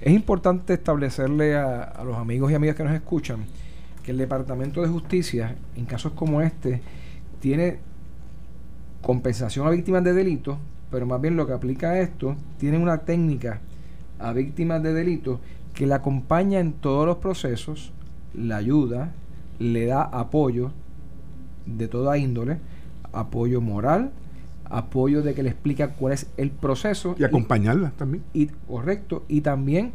Es 0.00 0.12
importante 0.12 0.74
establecerle 0.74 1.56
a, 1.56 1.82
a 1.82 2.04
los 2.04 2.16
amigos 2.16 2.52
y 2.52 2.54
amigas 2.54 2.76
que 2.76 2.84
nos 2.84 2.92
escuchan 2.92 3.44
que 4.02 4.10
el 4.12 4.18
Departamento 4.18 4.82
de 4.82 4.88
Justicia, 4.88 5.56
en 5.74 5.86
casos 5.86 6.12
como 6.12 6.40
este, 6.40 6.80
tiene 7.40 7.78
compensación 9.02 9.66
a 9.66 9.70
víctimas 9.70 10.04
de 10.04 10.12
delitos 10.12 10.58
pero 10.90 11.06
más 11.06 11.20
bien 11.20 11.36
lo 11.36 11.46
que 11.46 11.52
aplica 11.52 11.90
a 11.90 12.00
esto, 12.00 12.36
tiene 12.58 12.78
una 12.78 12.98
técnica 12.98 13.60
a 14.18 14.32
víctimas 14.32 14.82
de 14.82 14.92
delitos 14.92 15.40
que 15.74 15.86
la 15.86 15.96
acompaña 15.96 16.60
en 16.60 16.72
todos 16.72 17.06
los 17.06 17.18
procesos, 17.18 17.92
la 18.34 18.56
ayuda, 18.56 19.12
le 19.58 19.86
da 19.86 20.02
apoyo 20.02 20.72
de 21.66 21.88
toda 21.88 22.18
índole, 22.18 22.58
apoyo 23.12 23.60
moral, 23.60 24.12
apoyo 24.64 25.22
de 25.22 25.34
que 25.34 25.42
le 25.42 25.50
explica 25.50 25.88
cuál 25.88 26.14
es 26.14 26.28
el 26.36 26.50
proceso. 26.50 27.14
Y 27.18 27.24
acompañarla 27.24 27.90
también. 27.90 28.24
Y, 28.32 28.46
correcto, 28.46 29.24
y 29.28 29.42
también 29.42 29.92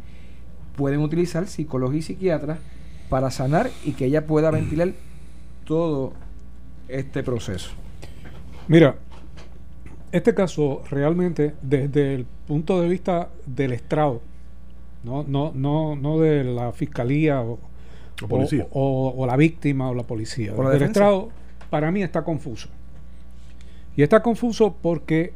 pueden 0.76 1.00
utilizar 1.00 1.46
psicólogos 1.46 1.96
y 1.96 2.02
psiquiatras 2.02 2.58
para 3.08 3.30
sanar 3.30 3.70
y 3.84 3.92
que 3.92 4.06
ella 4.06 4.26
pueda 4.26 4.50
ventilar 4.50 4.92
todo 5.64 6.12
este 6.88 7.22
proceso. 7.22 7.70
Mira, 8.68 8.96
este 10.12 10.34
caso 10.34 10.82
realmente 10.90 11.54
desde 11.62 12.14
el 12.14 12.26
punto 12.46 12.80
de 12.80 12.88
vista 12.88 13.30
del 13.46 13.72
estrado, 13.72 14.20
no, 15.04 15.24
no, 15.24 15.52
no, 15.54 15.96
no 15.96 16.20
de 16.20 16.44
la 16.44 16.72
fiscalía 16.72 17.40
o, 17.40 17.58
o, 18.70 19.26
la 19.26 19.36
víctima 19.36 19.90
o 19.90 19.94
la 19.94 20.04
policía. 20.04 20.52
el 20.72 20.82
estrado 20.82 21.30
para 21.70 21.90
mí 21.90 22.02
está 22.02 22.22
confuso. 22.22 22.68
Y 23.96 24.02
está 24.02 24.22
confuso 24.22 24.76
porque 24.80 25.32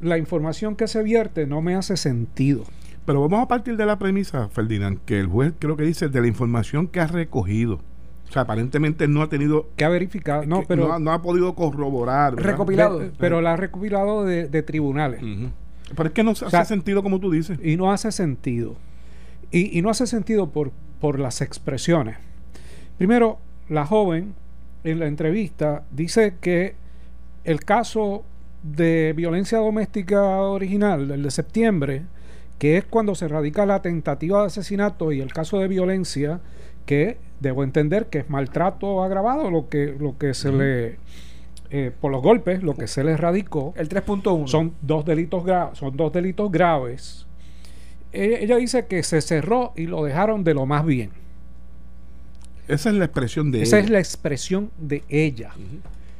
la 0.00 0.18
información 0.18 0.76
que 0.76 0.88
se 0.88 1.02
vierte 1.02 1.46
no 1.46 1.62
me 1.62 1.74
hace 1.74 1.96
sentido. 1.96 2.64
Pero 3.04 3.20
vamos 3.20 3.40
a 3.40 3.48
partir 3.48 3.76
de 3.76 3.86
la 3.86 3.98
premisa, 3.98 4.48
Ferdinand, 4.48 4.98
que 5.04 5.20
el 5.20 5.26
juez 5.26 5.52
creo 5.58 5.76
que 5.76 5.84
dice 5.84 6.08
de 6.08 6.20
la 6.20 6.26
información 6.26 6.88
que 6.88 7.00
ha 7.00 7.06
recogido 7.06 7.80
o 8.28 8.32
sea, 8.32 8.42
aparentemente 8.42 9.06
no 9.08 9.22
ha 9.22 9.28
tenido... 9.28 9.68
Que 9.76 9.84
ha 9.84 9.88
verificado, 9.88 10.44
no, 10.46 10.62
pero... 10.66 10.98
No 10.98 11.12
ha, 11.12 11.22
podido 11.22 11.54
corroborar. 11.54 12.34
Recopilado. 12.34 13.10
pero 13.18 13.40
la 13.40 13.52
ha 13.52 13.56
recopilado 13.56 14.24
de, 14.24 14.62
tribunales. 14.62 15.22
Pero 15.94 16.08
es 16.08 16.12
que 16.12 16.24
no 16.24 16.32
hace 16.32 16.64
sentido 16.64 17.02
como 17.02 17.20
tú 17.20 17.30
dices. 17.30 17.58
Y 17.62 17.76
no 17.76 17.92
hace 17.92 18.10
sentido. 18.12 18.76
Y, 19.50 19.80
no 19.82 19.90
hace 19.90 20.06
sentido 20.06 20.50
por, 20.50 20.72
por 21.00 21.20
las 21.20 21.40
expresiones. 21.40 22.16
Primero, 22.98 23.38
la 23.68 23.86
joven 23.86 24.34
en 24.84 24.98
la 24.98 25.06
entrevista 25.06 25.84
dice 25.90 26.34
que 26.40 26.74
el 27.44 27.60
caso 27.64 28.24
de 28.62 29.12
violencia 29.16 29.58
doméstica 29.58 30.40
original, 30.40 31.10
el 31.10 31.22
de 31.22 31.30
septiembre, 31.30 32.02
que 32.58 32.78
es 32.78 32.84
cuando 32.84 33.14
se 33.14 33.28
radica 33.28 33.66
la 33.66 33.82
tentativa 33.82 34.40
de 34.40 34.46
asesinato 34.46 35.12
y 35.12 35.20
el 35.20 35.32
caso 35.32 35.58
de 35.58 35.68
violencia, 35.68 36.40
que 36.86 37.18
debo 37.40 37.64
entender 37.64 38.06
que 38.06 38.18
es 38.18 38.30
maltrato 38.30 39.02
agravado 39.02 39.50
lo 39.50 39.68
que, 39.68 39.94
lo 39.98 40.16
que 40.18 40.34
se 40.34 40.52
le... 40.52 40.98
Eh, 41.70 41.90
por 42.00 42.12
los 42.12 42.22
golpes, 42.22 42.62
lo 42.62 42.74
que 42.74 42.86
se 42.86 43.02
le 43.02 43.16
radicó. 43.16 43.74
El 43.76 43.88
3.1. 43.88 44.46
Son 44.46 44.74
dos 44.82 45.04
delitos 45.04 45.44
graves. 45.44 45.78
Son 45.78 45.96
dos 45.96 46.12
delitos 46.12 46.50
graves. 46.50 47.26
E, 48.12 48.44
ella, 48.44 48.56
dice 48.56 48.86
que 48.86 49.02
se 49.02 49.20
cerró 49.20 49.72
y 49.76 49.86
lo 49.86 50.04
dejaron 50.04 50.44
de 50.44 50.54
lo 50.54 50.64
más 50.64 50.86
bien. 50.86 51.10
Esa 52.68 52.90
es 52.90 52.96
la 52.96 53.04
expresión 53.04 53.50
de 53.50 53.58
ella. 53.58 53.64
Esa 53.64 53.78
es 53.78 53.90
la 53.90 53.98
expresión 53.98 54.70
de 54.78 55.04
ella. 55.08 55.52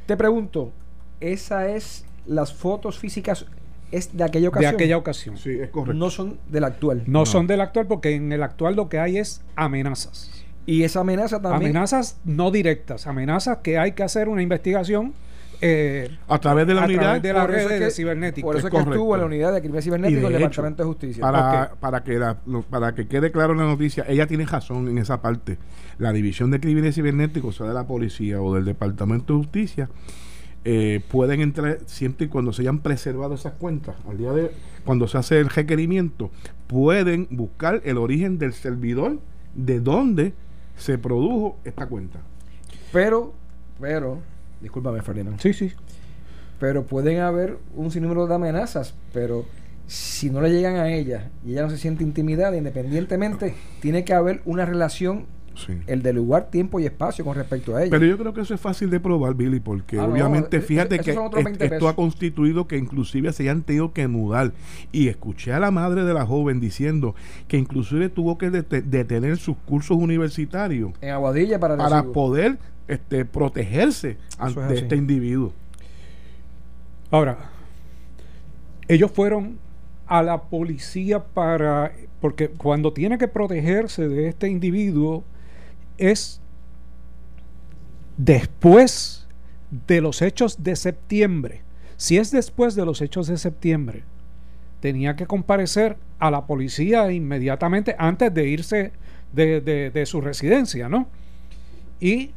Te 0.05 0.15
pregunto, 0.15 0.71
¿esa 1.19 1.69
es 1.69 2.05
las 2.25 2.53
fotos 2.53 2.99
físicas 2.99 3.45
es 3.91 4.15
de 4.15 4.23
aquella 4.23 4.49
ocasión? 4.49 4.71
De 4.71 4.75
aquella 4.75 4.97
ocasión. 4.97 5.37
Sí, 5.37 5.51
es 5.59 5.69
correcto. 5.69 5.93
No 5.93 6.09
son 6.09 6.39
del 6.49 6.63
actual. 6.63 7.03
no, 7.07 7.25
son 7.25 7.47
del 7.47 7.61
actual 7.61 7.87
porque 7.87 8.15
en 8.15 8.31
el 8.31 8.43
actual 8.43 8.75
lo 8.75 8.89
que 8.89 8.99
hay 8.99 9.17
es 9.17 9.41
amenazas. 9.55 10.31
Y 10.67 10.83
esa 10.83 10.99
amenaza 10.99 11.41
también. 11.41 11.71
Amenazas 11.71 12.19
no 12.25 12.51
directas, 12.51 13.07
amenazas 13.07 13.57
que 13.63 13.79
hay 13.79 13.93
que 13.93 14.03
hacer 14.03 14.27
una 14.29 14.43
investigación 14.43 15.13
eh, 15.59 16.15
a 16.27 16.37
través 16.37 16.67
de 16.67 16.75
la 16.75 16.83
a 16.83 16.85
unidad 16.85 17.01
través 17.01 17.23
de 17.23 17.33
la 17.33 17.47
red 17.47 17.63
es 17.63 17.69
de 17.69 17.79
que- 17.79 17.89
cibernética. 17.91 18.45
Por 18.45 18.57
eso 18.57 18.59
Es 18.59 18.65
es 18.65 18.69
que 18.69 18.75
correcto. 18.83 18.93
estuvo 18.93 19.15
en 19.15 19.21
la 19.21 19.25
unidad 19.25 19.53
de 19.53 19.61
crimen 19.61 19.81
cibernético 19.81 20.21
del 20.21 20.33
de 20.33 20.37
Departamento 20.39 20.83
de 20.83 20.87
Justicia. 20.87 21.21
Para, 21.21 21.71
para, 21.79 22.03
que 22.03 22.19
la- 22.19 22.37
lo- 22.45 22.61
para 22.61 22.93
que 22.93 23.07
quede 23.07 23.31
claro 23.31 23.53
en 23.53 23.59
la 23.59 23.65
noticia, 23.65 24.05
ella 24.07 24.27
tiene 24.27 24.45
razón 24.45 24.87
en 24.87 24.99
esa 24.99 25.19
parte. 25.19 25.57
La 25.97 26.11
División 26.11 26.51
de 26.51 26.59
Crímenes 26.59 26.93
Cibernéticos, 26.93 27.55
sea 27.55 27.65
de 27.65 27.73
la 27.73 27.87
policía 27.87 28.39
o 28.39 28.53
del 28.53 28.65
Departamento 28.65 29.33
de 29.33 29.39
Justicia, 29.39 29.89
eh, 30.63 31.01
pueden 31.09 31.41
entrar 31.41 31.79
siempre 31.87 32.25
y 32.27 32.29
cuando 32.29 32.51
se 32.53 32.61
hayan 32.63 32.79
preservado 32.79 33.33
esas 33.33 33.53
cuentas. 33.53 33.95
Al 34.07 34.17
día 34.19 34.33
de 34.33 34.51
cuando 34.85 35.07
se 35.07 35.17
hace 35.17 35.39
el 35.39 35.49
requerimiento, 35.49 36.29
pueden 36.67 37.25
buscar 37.31 37.81
el 37.85 37.97
origen 37.97 38.37
del 38.37 38.53
servidor 38.53 39.17
de 39.55 39.79
dónde 39.79 40.33
se 40.77 40.97
produjo 40.97 41.57
esta 41.63 41.87
cuenta. 41.87 42.19
Pero, 42.93 43.33
pero, 43.79 44.19
discúlpame, 44.61 45.01
Ferdinand. 45.01 45.39
Sí, 45.39 45.53
sí. 45.53 45.73
Pero 46.59 46.85
pueden 46.85 47.19
haber 47.19 47.57
un 47.75 47.91
sinnúmero 47.91 48.27
de 48.27 48.35
amenazas, 48.35 48.95
pero 49.13 49.45
si 49.87 50.29
no 50.29 50.41
le 50.41 50.51
llegan 50.51 50.75
a 50.75 50.91
ella 50.91 51.29
y 51.45 51.51
ella 51.51 51.63
no 51.63 51.69
se 51.69 51.77
siente 51.77 52.03
intimidada, 52.03 52.55
independientemente, 52.57 53.55
tiene 53.81 54.03
que 54.03 54.13
haber 54.13 54.41
una 54.45 54.65
relación, 54.65 55.25
Sí. 55.57 55.73
el 55.87 56.01
de 56.03 56.13
lugar, 56.13 56.49
tiempo 56.51 56.79
y 56.79 56.85
espacio 56.85 57.25
con 57.25 57.35
respecto 57.35 57.75
a 57.75 57.81
ella. 57.81 57.91
Pero 57.91 58.05
yo 58.05 58.17
creo 58.17 58.33
que 58.33 58.41
eso 58.41 58.53
es 58.53 58.61
fácil 58.61 58.89
de 58.89 58.99
probar, 58.99 59.33
Billy, 59.33 59.59
porque 59.59 59.97
Ah, 59.99 60.05
obviamente 60.05 60.61
fíjate 60.61 60.95
eso- 60.95 61.03
que 61.03 61.11
esos 61.11 61.19
son 61.19 61.27
otros 61.27 61.39
es- 61.39 61.45
20 61.45 61.65
esto 61.65 61.75
pesos. 61.77 61.89
ha 61.91 61.95
constituido 61.95 62.67
que 62.67 62.77
inclusive 62.77 63.33
se 63.33 63.43
hayan 63.43 63.63
tenido 63.63 63.91
que 63.91 64.07
mudar. 64.07 64.53
Y 64.91 65.07
escuché 65.07 65.53
a 65.53 65.59
la 65.59 65.71
madre 65.71 66.03
de 66.05 66.13
la 66.13 66.25
joven 66.25 66.59
diciendo 66.59 67.15
que 67.47 67.57
inclusive 67.57 68.09
tuvo 68.09 68.37
que 68.37 68.51
dete- 68.51 68.81
detener 68.83 69.37
sus 69.37 69.57
cursos 69.65 69.97
universitarios 69.97 70.91
en 71.01 71.09
Aguadilla 71.09 71.59
para, 71.59 71.75
para 71.75 72.03
poder 72.03 72.57
este, 72.87 73.25
protegerse 73.25 74.17
ante 74.37 74.61
es 74.75 74.81
este 74.83 74.95
individuo. 74.95 75.51
Ahora, 77.11 77.37
ellos 78.87 79.11
fueron 79.11 79.57
a 80.07 80.23
la 80.23 80.43
policía 80.43 81.23
para, 81.23 81.91
porque 82.21 82.49
cuando 82.49 82.93
tiene 82.93 83.17
que 83.17 83.27
protegerse 83.27 84.07
de 84.07 84.27
este 84.29 84.47
individuo 84.49 85.23
es 85.97 86.41
después 88.17 89.27
de 89.87 90.01
los 90.01 90.21
hechos 90.21 90.63
de 90.63 90.75
septiembre. 90.75 91.61
Si 91.97 92.17
es 92.17 92.31
después 92.31 92.75
de 92.75 92.85
los 92.85 93.01
hechos 93.01 93.27
de 93.27 93.37
septiembre, 93.37 94.03
tenía 94.79 95.15
que 95.15 95.25
comparecer 95.25 95.97
a 96.19 96.31
la 96.31 96.45
policía 96.45 97.11
inmediatamente 97.11 97.95
antes 97.97 98.33
de 98.33 98.47
irse 98.47 98.91
de, 99.33 99.61
de- 99.61 100.05
su 100.05 100.21
residencia, 100.21 100.87
¿no? 100.89 101.07
Y 101.99 102.31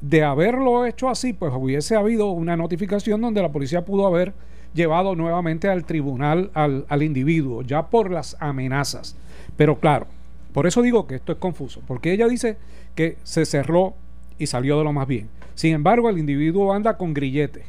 de 0.00 0.22
haberlo 0.24 0.84
hecho 0.86 1.08
así, 1.08 1.32
pues 1.32 1.52
hubiese 1.54 1.94
habido 1.96 2.30
una 2.30 2.56
notificación 2.56 3.20
donde 3.20 3.42
la 3.42 3.52
policía 3.52 3.84
pudo 3.84 4.06
haber 4.06 4.32
llevado 4.74 5.14
nuevamente 5.14 5.68
al 5.68 5.84
tribunal 5.84 6.50
al, 6.54 6.86
al 6.88 7.02
individuo, 7.02 7.62
ya 7.62 7.88
por 7.88 8.10
las 8.10 8.36
amenazas. 8.40 9.16
Pero 9.56 9.78
claro, 9.78 10.06
por 10.52 10.66
eso 10.66 10.82
digo 10.82 11.06
que 11.06 11.16
esto 11.16 11.32
es 11.32 11.38
confuso, 11.38 11.82
porque 11.86 12.12
ella 12.12 12.28
dice 12.28 12.56
que 13.00 13.16
se 13.22 13.46
cerró 13.46 13.94
y 14.38 14.46
salió 14.46 14.76
de 14.76 14.84
lo 14.84 14.92
más 14.92 15.06
bien. 15.08 15.30
Sin 15.54 15.72
embargo, 15.72 16.10
el 16.10 16.18
individuo 16.18 16.74
anda 16.74 16.98
con 16.98 17.14
grillete 17.14 17.64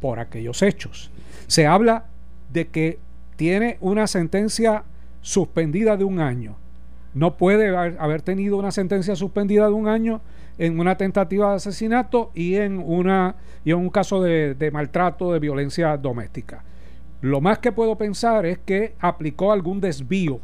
por 0.00 0.18
aquellos 0.18 0.62
hechos. 0.62 1.10
Se 1.46 1.66
habla 1.66 2.06
de 2.50 2.68
que 2.68 2.98
tiene 3.36 3.76
una 3.82 4.06
sentencia 4.06 4.84
suspendida 5.20 5.98
de 5.98 6.04
un 6.04 6.20
año. 6.20 6.56
No 7.12 7.36
puede 7.36 7.76
haber, 7.76 8.22
tenido 8.22 8.56
una 8.56 8.70
sentencia 8.70 9.14
suspendida 9.14 9.66
de 9.66 9.74
un 9.74 9.88
año 9.88 10.22
en 10.56 10.80
una 10.80 10.96
tentativa 10.96 11.50
de 11.50 11.56
asesinato 11.56 12.30
y 12.34 12.54
en, 12.54 12.78
una, 12.78 13.34
y 13.62 13.72
en 13.72 13.76
un 13.76 13.90
caso 13.90 14.22
de 14.22 14.70
maltrato, 14.72 15.34
de 15.34 15.38
violencia 15.38 15.98
doméstica. 15.98 16.64
Lo 17.20 17.42
más 17.42 17.58
que 17.58 17.72
puedo 17.72 17.98
pensar 17.98 18.46
es 18.46 18.58
que 18.58 18.94
aplicó 19.00 19.52
algún 19.52 19.82
desvío 19.82 20.40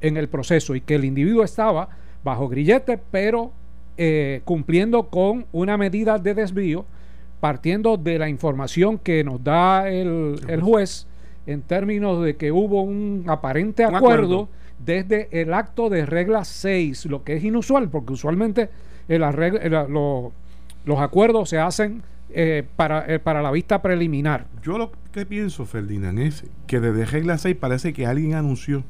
en 0.00 0.16
el 0.16 0.28
proceso 0.28 0.76
y 0.76 0.80
que 0.80 0.94
el 0.94 1.04
individuo 1.04 1.42
estaba 1.42 1.88
bajo 2.26 2.48
grillete, 2.48 2.98
pero 3.10 3.52
eh, 3.96 4.40
cumpliendo 4.44 5.04
con 5.04 5.46
una 5.52 5.76
medida 5.78 6.18
de 6.18 6.34
desvío, 6.34 6.84
partiendo 7.40 7.96
de 7.96 8.18
la 8.18 8.28
información 8.28 8.98
que 8.98 9.22
nos 9.22 9.42
da 9.44 9.88
el, 9.88 10.40
el 10.48 10.60
juez 10.60 11.06
en 11.46 11.62
términos 11.62 12.22
de 12.24 12.34
que 12.36 12.50
hubo 12.50 12.82
un 12.82 13.24
aparente 13.28 13.86
Un 13.86 13.94
acuerdo, 13.94 14.24
acuerdo. 14.42 14.48
desde 14.84 15.28
el 15.40 15.54
acto 15.54 15.88
de 15.88 16.04
regla 16.04 16.44
6, 16.44 17.06
lo 17.06 17.22
que 17.22 17.36
es 17.36 17.44
inusual, 17.44 17.88
porque 17.88 18.12
usualmente 18.14 18.68
el 19.08 19.22
arreglo- 19.22 19.60
el- 19.62 19.92
lo- 19.92 20.32
los 20.84 20.98
acuerdos 20.98 21.48
se 21.48 21.58
hacen 21.58 22.02
eh, 22.30 22.64
para, 22.74 23.06
eh, 23.06 23.20
para 23.20 23.40
la 23.40 23.52
vista 23.52 23.80
preliminar. 23.80 24.46
Yo 24.64 24.76
lo 24.78 24.90
que 25.12 25.24
pienso, 25.24 25.64
Ferdinand, 25.64 26.18
es 26.18 26.44
que 26.66 26.80
desde 26.80 27.06
regla 27.06 27.38
6 27.38 27.54
parece 27.56 27.92
que 27.92 28.04
alguien 28.04 28.34
anunció, 28.34 28.82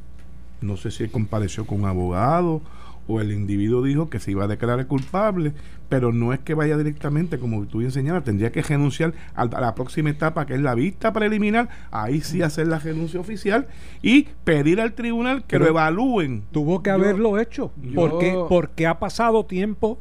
no 0.63 0.79
sé 0.79 0.91
si 0.91 1.07
compareció 1.09 1.67
con 1.67 1.83
un 1.83 1.87
abogado 1.89 2.63
o 3.09 3.21
el 3.21 3.33
individuo 3.33 3.83
dijo 3.83 4.11
que 4.11 4.19
se 4.21 4.33
iba 4.33 4.45
a 4.45 4.49
declarar 4.49 4.87
culpable, 4.87 5.53
pero 5.88 6.12
no 6.12 6.33
es 6.33 6.40
que 6.40 6.55
vaya 6.55 6.77
directamente, 6.77 7.38
como 7.38 7.64
tú 7.66 7.79
bien 7.79 7.92
señalas, 7.92 8.25
tendría 8.25 8.51
que 8.53 8.62
renunciar 8.62 9.12
a, 9.35 9.42
a 9.42 9.61
la 9.61 9.75
próxima 9.75 10.11
etapa, 10.11 10.45
que 10.47 10.55
es 10.55 10.61
la 10.61 10.75
vista 10.75 11.12
preliminar, 11.12 11.69
ahí 11.90 12.21
sí 12.21 12.42
hacer 12.42 12.66
la 12.66 12.79
renuncia 12.81 13.21
oficial 13.21 13.69
y 14.03 14.25
pedir 14.45 14.81
al 14.81 14.95
tribunal 14.95 15.42
que 15.42 15.47
Pero 15.59 15.64
lo 15.66 15.71
evalúen. 15.71 16.42
Tuvo 16.51 16.83
que 16.83 16.90
Yo- 16.90 16.95
haberlo 16.95 17.38
hecho, 17.38 17.73
yo- 17.81 17.95
porque, 17.95 18.37
porque 18.49 18.87
ha 18.87 18.99
pasado 18.99 19.45
tiempo 19.47 20.01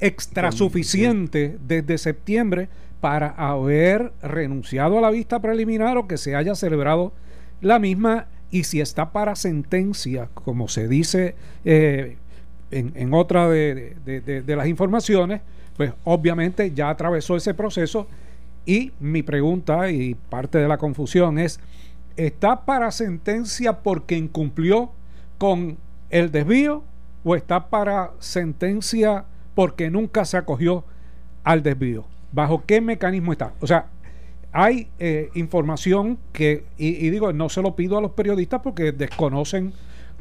extra 0.00 0.52
suficiente 0.52 1.58
desde 1.66 1.96
septiembre 1.96 2.68
para 3.00 3.28
haber 3.28 4.12
renunciado 4.22 4.98
a 4.98 5.00
la 5.00 5.10
vista 5.10 5.40
preliminar 5.40 5.96
o 5.96 6.06
que 6.06 6.18
se 6.18 6.34
haya 6.36 6.54
celebrado 6.54 7.12
la 7.60 7.78
misma 7.78 8.26
y 8.50 8.64
si 8.64 8.80
está 8.80 9.12
para 9.12 9.34
sentencia, 9.36 10.28
como 10.34 10.68
se 10.68 10.86
dice 10.88 11.34
eh, 11.64 12.16
en, 12.72 12.92
en 12.96 13.14
otra 13.14 13.48
de, 13.48 14.44
las 14.46 14.66
informaciones, 14.66 15.40
pues 15.76 15.92
obviamente 16.04 16.72
ya 16.72 16.90
atravesó 16.90 17.36
ese 17.36 17.54
proceso 17.54 18.06
y 18.66 18.92
mi 19.00 19.22
pregunta 19.22 19.90
y 19.90 20.14
parte 20.14 20.58
de 20.58 20.68
la 20.68 20.78
confusión 20.78 21.38
es, 21.38 21.60
¿está 22.16 22.64
para 22.64 22.90
sentencia 22.90 23.80
porque 23.80 24.16
incumplió 24.16 24.90
con 25.38 25.76
el 26.10 26.30
desvío 26.30 26.82
o 27.24 27.36
está 27.36 27.68
para 27.68 28.12
sentencia 28.18 29.24
porque 29.54 29.90
nunca 29.90 30.24
se 30.24 30.36
acogió 30.36 30.84
al 31.44 31.62
desvío? 31.62 32.04
¿Bajo 32.32 32.64
qué 32.66 32.80
mecanismo 32.80 33.32
está? 33.32 33.52
O 33.60 33.66
sea, 33.66 33.86
hay 34.52 34.88
eh, 34.98 35.30
información 35.34 36.18
que, 36.32 36.64
y 36.76 37.08
digo, 37.10 37.32
no 37.32 37.48
se 37.48 37.62
lo 37.62 37.74
pido 37.74 37.98
a 37.98 38.00
los 38.00 38.12
periodistas 38.12 38.60
porque 38.62 38.92
desconocen, 38.92 39.72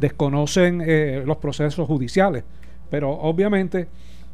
desconocen 0.02 0.84
eh, 0.86 1.24
los 1.26 1.38
procesos 1.38 1.88
judiciales, 1.88 2.44
pero 2.90 3.12
obviamente 3.12 3.88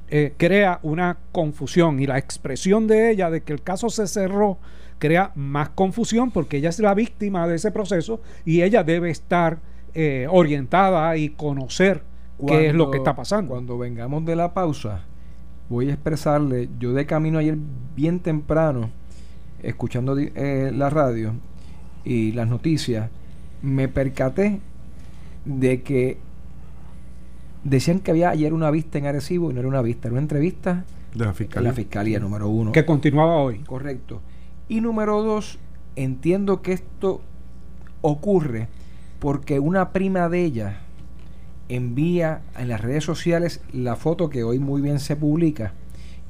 eh, 0.10 0.34
crea 0.38 0.80
una 0.82 1.18
confusión 1.32 2.00
y 2.00 2.08
la 2.08 2.18
expresión 2.18 2.88
de 2.88 3.12
ella 3.12 3.30
de 3.30 3.42
que 3.42 3.54
el 3.54 3.62
caso 3.62 3.90
se 3.90 4.08
cerró 4.08 4.58
crea 5.00 5.32
más 5.36 5.70
confusión 5.70 6.32
porque 6.32 6.58
ella 6.58 6.70
es 6.70 6.80
la 6.80 6.94
víctima 6.94 7.48
de 7.48 7.56
ese 7.56 7.72
proceso 7.72 8.22
y 8.46 8.62
ella 8.62 8.84
debe 8.84 9.10
estar 9.10 9.60
eh, 9.94 10.26
orientada 10.30 11.16
y 11.18 11.30
conocer 11.30 12.04
qué 12.48 12.68
es 12.68 12.74
lo 12.74 12.90
que 12.90 13.00
está 13.00 13.16
pasando. 13.16 13.52
Cuando 13.52 13.78
vengamos 13.78 14.26
de 14.26 14.36
la 14.36 14.54
pausa, 14.54 15.02
voy 15.70 15.90
a 15.90 15.94
expresarle, 15.94 16.70
yo 16.80 16.94
de 16.94 17.06
camino 17.06 17.40
ayer 17.40 17.58
bien 17.96 18.20
temprano, 18.22 18.90
escuchando 19.62 20.18
eh, 20.18 20.72
la 20.74 20.90
radio 20.90 21.34
y 22.06 22.32
las 22.32 22.48
noticias, 22.48 23.10
me 23.62 23.88
percaté 23.88 24.62
de 25.48 25.82
que 25.82 26.18
decían 27.64 28.00
que 28.00 28.12
había 28.12 28.30
ayer 28.30 28.54
una 28.54 28.70
vista 28.72 28.98
en 28.98 29.06
Arecibo 29.06 29.50
y 29.50 29.54
no 29.54 29.60
era 29.62 29.70
una 29.70 29.82
vista, 29.82 30.08
era 30.08 30.14
una 30.14 30.22
entrevista 30.22 30.86
De 31.14 31.26
la 31.26 31.34
fiscalía. 31.34 31.70
la 31.70 31.76
fiscalía 31.76 32.20
número 32.20 32.50
uno. 32.50 32.72
que 32.72 32.86
continuaba 32.86 33.38
hoy. 33.38 33.60
Correcto. 33.60 34.22
Y 34.70 34.82
número 34.82 35.22
dos, 35.24 35.58
entiendo 35.96 36.62
que 36.62 36.74
esto 36.74 37.22
ocurre 38.02 38.68
porque 39.20 39.60
una 39.60 39.92
prima 39.92 40.30
de 40.30 40.44
ella 40.44 40.82
envía 41.70 42.42
en 42.58 42.70
las 42.70 42.82
redes 42.82 43.04
sociales 43.04 43.62
la 43.74 43.96
foto 43.96 44.30
que 44.30 44.44
hoy 44.44 44.60
muy 44.60 44.82
bien 44.82 45.00
se 45.00 45.16
publica 45.16 45.74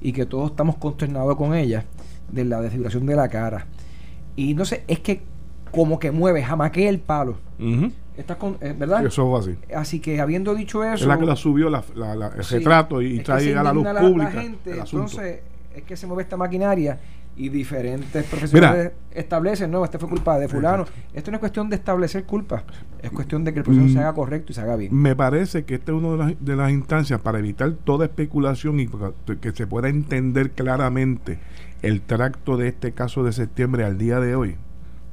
y 0.01 0.13
que 0.13 0.25
todos 0.25 0.51
estamos 0.51 0.77
consternados 0.77 1.36
con 1.36 1.53
ella 1.53 1.86
de 2.32 2.45
la 2.45 2.62
desfiguración 2.62 3.06
de 3.06 3.15
la 3.15 3.27
cara. 3.30 3.65
Y 4.36 4.53
no 4.53 4.65
sé, 4.65 4.84
es 4.88 4.99
que 4.99 5.21
como 5.71 5.99
que 5.99 6.12
mueve, 6.12 6.43
jamaquea 6.43 6.89
el 6.89 6.99
palo. 6.99 7.38
Estás 8.17 8.38
con, 8.38 8.58
eh, 8.62 8.73
¿Verdad? 8.77 9.06
Eso 9.06 9.30
fue 9.30 9.39
así. 9.39 9.73
Así 9.75 9.99
que 9.99 10.19
habiendo 10.19 10.56
dicho 10.56 10.84
eso... 10.84 10.95
Es 10.95 11.06
la 11.06 11.19
que 11.19 11.25
la 11.25 11.36
subió 11.36 11.69
la, 11.69 11.84
la- 11.95 12.15
la- 12.15 12.27
el 12.30 12.43
Sí, 12.43 12.56
retrato 12.56 13.01
y 13.01 13.17
es 13.19 13.23
trae 13.23 13.56
a 13.56 13.62
la 13.63 13.71
luz 13.73 13.86
pública 13.88 14.32
gente, 14.32 14.71
el 14.71 14.80
entonces 14.80 15.39
es 15.75 15.84
que 15.84 15.95
se 15.95 16.08
mueve 16.08 16.23
esta 16.23 16.36
maquinaria 16.38 16.97
y 17.36 17.49
diferentes 17.49 18.25
profesionales 18.25 18.93
establecen, 19.12 19.69
no, 19.69 19.86
este 19.86 19.99
fue 19.99 20.10
culpa 20.10 20.39
de 20.39 20.47
fulano. 20.47 20.86
Esto 21.13 21.30
no 21.30 21.36
es 21.36 21.39
cuestión 21.39 21.69
de 21.69 21.75
establecer 21.75 22.23
culpa, 22.23 22.63
es 23.03 23.12
cuestión 23.12 23.43
de 23.43 23.53
que 23.53 23.60
el 23.60 23.65
proceso 23.65 23.86
Mm. 23.86 23.93
se 23.93 23.99
haga 23.99 24.13
correcto 24.13 24.51
y 24.51 24.56
se 24.56 24.62
haga 24.62 24.75
bien. 24.75 24.95
Me 24.99 25.15
parece 25.15 25.63
que 25.63 25.75
esta 25.75 25.91
es 25.91 25.97
una 25.99 26.10
de 26.13 26.17
las, 26.17 26.34
de 26.43 26.56
las 26.56 26.71
instancias 26.71 27.21
para 27.21 27.38
evitar 27.38 27.71
toda 27.84 28.06
especulación 28.06 28.80
y 28.80 28.89
que 29.39 29.51
se 29.51 29.67
pueda 29.67 29.89
entender 29.89 30.49
claramente 30.49 31.38
el 31.84 32.01
tracto 32.01 32.58
de 32.58 32.69
este 32.69 32.93
caso 32.93 33.23
de 33.23 33.32
septiembre 33.32 33.86
al 33.86 33.99
día 33.99 34.19
de 34.19 34.34
hoy, 34.36 34.56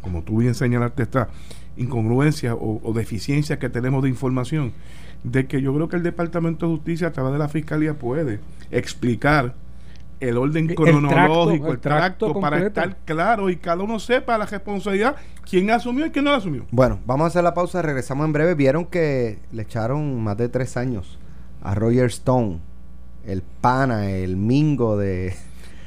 como 0.01 0.23
tú 0.23 0.39
bien 0.39 0.55
señalaste, 0.55 1.03
esta 1.03 1.29
incongruencia 1.77 2.55
o, 2.55 2.81
o 2.83 2.93
deficiencia 2.93 3.59
que 3.59 3.69
tenemos 3.69 4.03
de 4.03 4.09
información, 4.09 4.73
de 5.23 5.47
que 5.47 5.61
yo 5.63 5.75
creo 5.75 5.89
que 5.89 5.97
el 5.97 6.03
Departamento 6.03 6.67
de 6.67 6.77
Justicia 6.77 7.09
a 7.09 7.13
través 7.13 7.33
de 7.33 7.39
la 7.39 7.49
Fiscalía 7.49 7.95
puede 7.95 8.41
explicar 8.71 9.55
el 10.21 10.39
orden 10.39 10.69
cronológico, 10.69 11.73
el 11.73 11.79
tracto, 11.79 12.41
para 12.41 12.67
estar 12.67 12.97
claro 13.05 13.51
y 13.51 13.57
cada 13.57 13.83
uno 13.83 13.99
sepa 13.99 14.39
la 14.39 14.47
responsabilidad, 14.47 15.17
quién 15.49 15.71
asumió 15.71 16.07
y 16.07 16.11
quién 16.11 16.25
no 16.25 16.31
la 16.31 16.39
asumió. 16.39 16.67
Bueno, 16.71 17.01
vamos 17.07 17.25
a 17.25 17.29
hacer 17.29 17.45
la 17.45 17.55
pausa, 17.55 17.83
regresamos 17.83 18.27
en 18.27 18.33
breve. 18.33 18.55
Vieron 18.55 18.87
que 18.87 19.39
le 19.53 19.63
echaron 19.63 20.23
más 20.23 20.37
de 20.37 20.49
tres 20.49 20.77
años 20.77 21.19
a 21.63 21.75
Roger 21.75 22.07
Stone, 22.07 22.61
el 23.27 23.43
pana, 23.43 24.11
el 24.11 24.37
mingo 24.37 24.97
de, 24.97 25.35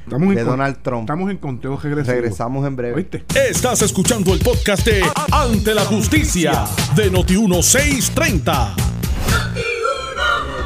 de 0.08 0.44
Donald 0.44 0.78
Trump. 0.82 1.02
Estamos 1.02 1.30
en 1.30 1.38
conteo 1.38 1.78
regresivo. 1.78 2.14
Regresamos 2.14 2.66
en 2.66 2.76
breve. 2.76 2.96
¿Oíste? 2.96 3.26
Estás 3.50 3.82
escuchando 3.82 4.34
el 4.34 4.40
podcast 4.40 4.86
de 4.86 5.04
Ante 5.32 5.76
la 5.76 5.84
Justicia 5.84 6.66
de 6.96 7.12
Noti1630. 7.12 8.76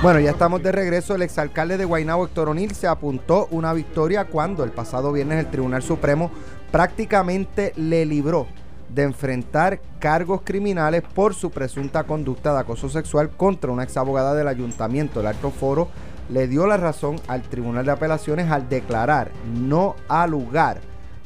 Bueno, 0.03 0.19
ya 0.19 0.31
estamos 0.31 0.61
de 0.61 0.71
regreso. 0.71 1.15
El 1.15 1.23
exalcalde 1.23 1.77
de 1.77 1.85
Guaynabo, 1.85 2.25
Héctor 2.25 2.49
O'Neill, 2.49 2.75
se 2.75 2.87
apuntó 2.87 3.47
una 3.51 3.73
victoria 3.73 4.25
cuando 4.25 4.63
el 4.63 4.71
pasado 4.71 5.11
viernes 5.11 5.39
el 5.39 5.49
Tribunal 5.49 5.81
Supremo 5.81 6.31
prácticamente 6.71 7.73
le 7.75 8.05
libró 8.05 8.47
de 8.89 9.03
enfrentar 9.03 9.79
cargos 9.99 10.41
criminales 10.43 11.01
por 11.01 11.33
su 11.33 11.49
presunta 11.49 12.03
conducta 12.03 12.53
de 12.53 12.59
acoso 12.59 12.89
sexual 12.89 13.29
contra 13.29 13.71
una 13.71 13.83
ex 13.83 13.97
abogada 13.97 14.35
del 14.35 14.47
ayuntamiento. 14.47 15.21
El 15.21 15.27
alto 15.27 15.49
foro 15.49 15.87
le 16.31 16.47
dio 16.47 16.65
la 16.65 16.77
razón 16.77 17.17
al 17.27 17.41
Tribunal 17.41 17.85
de 17.85 17.91
Apelaciones 17.91 18.49
al 18.49 18.69
declarar 18.69 19.31
no 19.53 19.95
al 20.07 20.31
lugar 20.31 20.79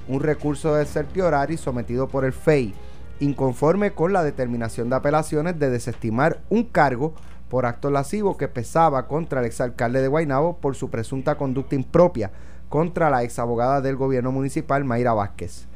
un 0.08 0.20
recurso 0.20 0.74
de 0.76 0.86
certiorari 0.86 1.58
sometido 1.58 2.08
por 2.08 2.26
el 2.26 2.34
FEI, 2.34 2.74
inconforme 3.20 3.92
con 3.92 4.14
la 4.14 4.24
determinación 4.24 4.90
de 4.90 4.96
apelaciones 4.96 5.60
de 5.60 5.70
desestimar 5.70 6.42
un 6.50 6.64
cargo 6.64 7.14
por 7.50 7.66
acto 7.66 7.92
lascivo 7.92 8.38
que 8.38 8.48
pesaba 8.48 9.08
contra 9.08 9.40
el 9.40 9.46
exalcalde 9.46 10.02
de 10.02 10.08
Guaynabo 10.08 10.58
por 10.58 10.76
su 10.76 10.90
presunta 10.90 11.36
conducta 11.36 11.76
impropia 11.76 12.32
contra 12.70 13.10
la 13.10 13.24
ex 13.24 13.38
abogada 13.40 13.82
del 13.82 13.96
gobierno 13.96 14.32
municipal 14.32 14.84
Mayra 14.84 15.14
Vázquez. 15.14 15.68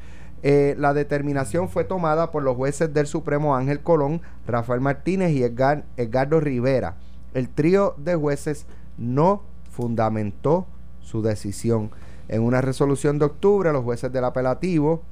Eh, 0.42 0.74
la 0.78 0.92
determinación 0.92 1.68
fue 1.68 1.84
tomada 1.84 2.30
por 2.30 2.42
los 2.42 2.56
jueces 2.56 2.92
del 2.92 3.06
Supremo 3.06 3.54
Ángel 3.54 3.80
Colón, 3.80 4.22
Rafael 4.46 4.80
Martínez 4.80 5.30
y 5.32 5.42
Edgar, 5.42 5.84
Edgardo 5.96 6.40
Rivera. 6.40 6.96
El 7.32 7.48
trío 7.48 7.94
de 7.96 8.16
jueces 8.16 8.66
no 9.00 9.42
fundamentó 9.70 10.66
su 11.00 11.22
decisión. 11.22 11.90
En 12.28 12.42
una 12.42 12.60
resolución 12.60 13.18
de 13.18 13.24
octubre, 13.24 13.72
los 13.72 13.82
jueces 13.82 14.12
del 14.12 14.24
apelativo, 14.24 15.02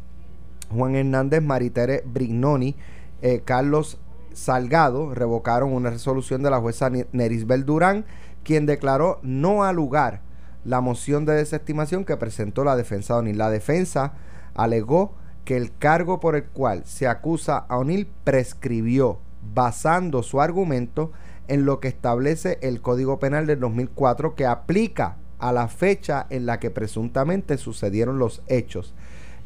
Juan 0.70 0.94
Hernández, 0.94 1.42
Maritere 1.42 2.04
Brignoni, 2.06 2.76
eh, 3.22 3.42
Carlos 3.44 3.98
Salgado, 4.32 5.14
revocaron 5.14 5.72
una 5.72 5.90
resolución 5.90 6.42
de 6.42 6.50
la 6.50 6.60
jueza 6.60 6.90
Nerisbel 7.12 7.64
Durán, 7.64 8.04
quien 8.44 8.66
declaró 8.66 9.18
no 9.22 9.64
a 9.64 9.72
lugar 9.72 10.20
la 10.64 10.80
moción 10.80 11.24
de 11.24 11.34
desestimación 11.34 12.04
que 12.04 12.16
presentó 12.16 12.62
la 12.62 12.76
defensa 12.76 13.14
de 13.14 13.20
O'Neill. 13.20 13.38
La 13.38 13.50
defensa 13.50 14.12
alegó 14.54 15.14
que 15.44 15.56
el 15.56 15.76
cargo 15.76 16.20
por 16.20 16.36
el 16.36 16.44
cual 16.44 16.82
se 16.84 17.08
acusa 17.08 17.56
a 17.56 17.78
O'Neill 17.78 18.06
prescribió, 18.24 19.18
basando 19.54 20.22
su 20.22 20.40
argumento 20.40 21.10
en 21.48 21.64
lo 21.64 21.80
que 21.80 21.88
establece 21.88 22.58
el 22.62 22.80
Código 22.80 23.18
Penal 23.18 23.46
del 23.46 23.60
2004 23.60 24.34
que 24.34 24.46
aplica 24.46 25.16
a 25.38 25.52
la 25.52 25.68
fecha 25.68 26.26
en 26.30 26.46
la 26.46 26.60
que 26.60 26.70
presuntamente 26.70 27.58
sucedieron 27.58 28.18
los 28.18 28.42
hechos. 28.46 28.94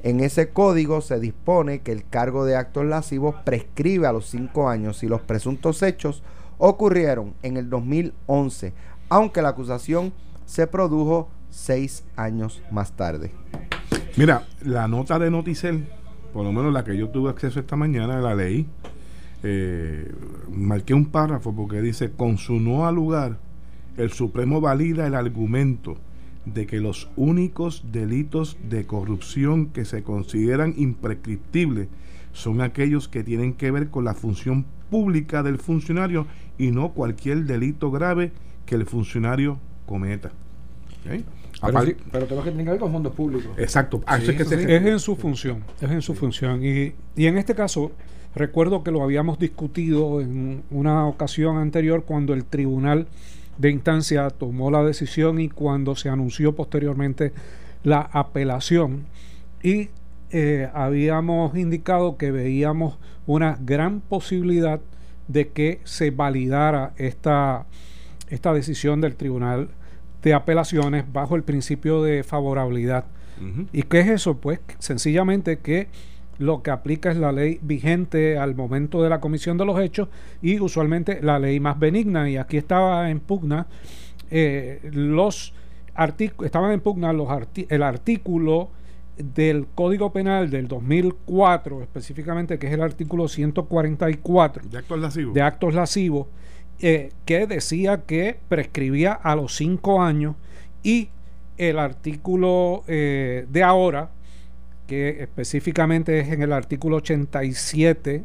En 0.03 0.21
ese 0.21 0.51
código 0.51 1.01
se 1.01 1.21
dispone 1.21 1.81
que 1.81 1.93
el 1.93 2.05
cargo 2.05 2.45
de 2.45 2.57
actos 2.57 2.85
lascivos 2.85 3.37
prescribe 3.45 4.07
a 4.09 4.13
los 4.13 4.27
cinco 4.27 4.69
años 4.69 4.99
si 4.99 5.07
los 5.07 5.21
presuntos 5.21 5.83
hechos 5.83 6.25
ocurrieron 6.59 7.35
en 7.43 7.57
el 7.57 7.71
2011, 7.71 8.73
aunque 9.09 9.43
la 9.43 9.51
acusación 9.51 10.13
se 10.45 10.67
produjo 10.67 11.29
seis 11.51 12.05
años 12.17 12.63
más 12.71 12.93
tarde. 12.93 13.33
Mira, 14.17 14.47
la 14.63 14.89
nota 14.89 15.19
de 15.19 15.31
Noticel, 15.31 15.89
por 16.33 16.45
lo 16.45 16.53
menos 16.53 16.73
la 16.73 16.85
que 16.85 16.97
yo 16.97 17.11
tuve 17.11 17.31
acceso 17.31 17.61
esta 17.61 17.77
mañana, 17.77 18.21
la 18.21 18.35
leí. 18.35 18.67
Eh, 19.43 20.13
marqué 20.51 20.95
un 20.95 21.07
párrafo 21.07 21.55
porque 21.55 21.83
dice, 21.83 22.13
con 22.13 22.39
su 22.39 22.61
no 22.61 22.87
al 22.87 22.95
lugar, 22.95 23.39
el 23.97 24.11
Supremo 24.11 24.61
valida 24.61 25.07
el 25.07 25.15
argumento 25.15 25.97
de 26.45 26.67
que 26.67 26.81
los 26.81 27.09
únicos 27.17 27.85
delitos 27.93 28.57
de 28.69 28.87
corrupción 28.87 29.67
que 29.67 29.85
se 29.85 30.03
consideran 30.03 30.75
imprescriptibles 30.77 31.89
son 32.33 32.61
aquellos 32.61 33.09
que 33.09 33.23
tienen 33.23 33.55
que 33.55 33.71
ver 33.71 33.91
con 33.91 34.05
la 34.05 34.15
función 34.15 34.65
pública 34.91 35.43
del 35.43 35.59
funcionario 35.59 36.27
y 36.59 36.71
no 36.71 36.91
cualquier 36.93 37.45
delito 37.45 37.91
grave 37.91 38.33
que 38.67 38.75
el 38.75 38.87
funcionario 38.87 39.59
cometa. 39.87 40.33
Pero, 41.05 42.27
tenemos 42.27 42.45
que 42.45 42.51
tener 42.51 42.65
que 42.65 42.71
ver 42.73 42.81
con 42.81 42.93
fondos 42.93 43.13
públicos. 43.15 43.53
Exacto. 43.57 44.03
es, 44.19 44.53
en 44.53 44.99
su 44.99 45.15
función. 45.17 45.63
Es 45.81 45.91
en 45.91 46.03
su 46.03 46.15
función. 46.15 46.65
Y, 46.65 46.93
y 47.15 47.27
en 47.27 47.39
este 47.39 47.55
caso, 47.55 47.93
recuerdo 48.35 48.83
que 48.83 48.91
lo 48.91 49.03
habíamos 49.03 49.39
discutido 49.39 50.21
en 50.21 50.63
una 50.71 51.07
ocasión 51.07 51.59
anterior 51.59 52.05
cuando 52.05 52.35
el 52.35 52.45
tribunal 52.45 53.07
de 53.59 53.71
instancia 53.71 54.31
tomó 54.31 54.71
la 54.71 54.83
decisión 54.83 55.41
y 55.41 55.49
cuando 55.49 55.95
se 55.97 56.09
anunció 56.09 56.55
posteriormente 56.55 57.33
la 57.85 58.01
apelación 58.01 59.07
y 59.63 59.91
eh, 60.31 60.71
habíamos 60.73 61.57
indicado 61.57 62.17
que 62.17 62.31
veíamos 62.31 62.99
una 63.27 63.59
gran 63.61 64.01
posibilidad 64.01 64.81
de 65.29 65.49
que 65.49 65.81
se 65.85 66.11
validara 66.11 66.95
esta, 66.97 67.67
esta 68.29 68.53
decisión 68.53 69.01
del 69.01 69.15
Tribunal 69.15 69.69
de 70.23 70.35
Apelaciones 70.35 71.05
bajo 71.13 71.37
el 71.37 71.43
principio 71.43 72.03
de 72.03 72.23
favorabilidad. 72.23 73.05
¿Y 73.73 73.83
qué 73.83 74.01
es 74.01 74.09
eso? 74.09 74.37
Pues 74.37 74.61
sencillamente 74.79 75.59
que 75.59 75.89
lo 76.43 76.63
que 76.63 76.71
aplica 76.71 77.11
es 77.11 77.17
la 77.17 77.33
ley 77.33 77.59
vigente 77.63 78.37
al 78.37 78.55
momento 78.55 79.03
de 79.03 79.09
la 79.09 79.21
comisión 79.21 79.57
de 79.59 79.65
los 79.65 79.81
hechos 79.81 80.09
y 80.43 80.61
usualmente 80.61 81.21
la 81.23 81.39
ley 81.39 81.61
más 81.61 81.79
benigna. 81.79 82.29
Y 82.29 82.37
aquí 82.37 82.57
estaba 82.57 83.11
en 83.11 83.21
pugna 83.21 83.67
eh, 84.31 84.81
los 84.93 85.55
estaban 86.43 86.73
en 86.73 86.81
pugna 86.81 87.13
los 87.13 87.29
el 87.69 87.83
artículo 87.83 88.71
del 89.17 89.67
Código 89.75 90.11
Penal 90.11 90.49
del 90.51 90.69
2004, 90.69 91.83
específicamente, 91.83 92.59
que 92.59 92.67
es 92.67 92.73
el 92.73 92.83
artículo 92.83 93.29
144 93.29 94.69
de 94.69 94.79
actos 94.79 94.99
lascivos, 94.99 95.35
de 95.35 95.43
actos 95.43 95.75
lascivos 95.75 96.27
eh, 96.81 97.13
que 97.27 97.47
decía 97.47 98.03
que 98.07 98.39
prescribía 98.49 99.13
a 99.13 99.37
los 99.37 99.55
cinco 99.55 100.03
años 100.03 100.35
y 100.83 101.11
el 101.59 101.79
artículo 101.79 102.85
eh, 102.89 103.47
de 103.51 103.63
ahora, 103.63 104.11
que 104.87 105.23
específicamente 105.23 106.21
es 106.21 106.29
en 106.29 106.43
el 106.43 106.53
artículo 106.53 106.97
87, 106.97 108.25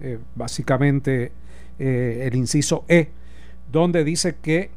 eh, 0.00 0.18
básicamente 0.34 1.32
eh, 1.78 2.28
el 2.30 2.36
inciso 2.36 2.84
E, 2.88 3.10
donde 3.70 4.04
dice 4.04 4.36
que 4.40 4.70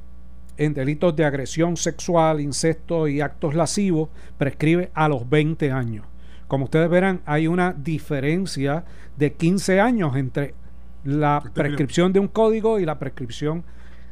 en 0.57 0.73
delitos 0.73 1.15
de 1.15 1.25
agresión 1.25 1.77
sexual, 1.77 2.41
incesto 2.41 3.07
y 3.07 3.21
actos 3.21 3.53
lascivos 3.53 4.09
prescribe 4.37 4.89
a 4.93 5.07
los 5.07 5.29
20 5.29 5.71
años. 5.71 6.05
Como 6.47 6.65
ustedes 6.65 6.89
verán, 6.89 7.21
hay 7.25 7.47
una 7.47 7.73
diferencia 7.73 8.85
de 9.17 9.33
15 9.33 9.79
años 9.79 10.15
entre 10.15 10.55
la 11.03 11.43
prescripción 11.53 12.11
de 12.11 12.19
un 12.19 12.27
código 12.27 12.79
y 12.79 12.85
la 12.85 12.97
prescripción 12.97 13.63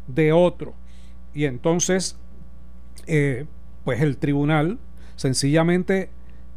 de 0.08 0.32
otro. 0.32 0.73
Y 1.34 1.45
entonces, 1.45 2.17
eh, 3.08 3.45
pues 3.84 4.01
el 4.01 4.17
tribunal 4.17 4.80
sencillamente 5.15 6.10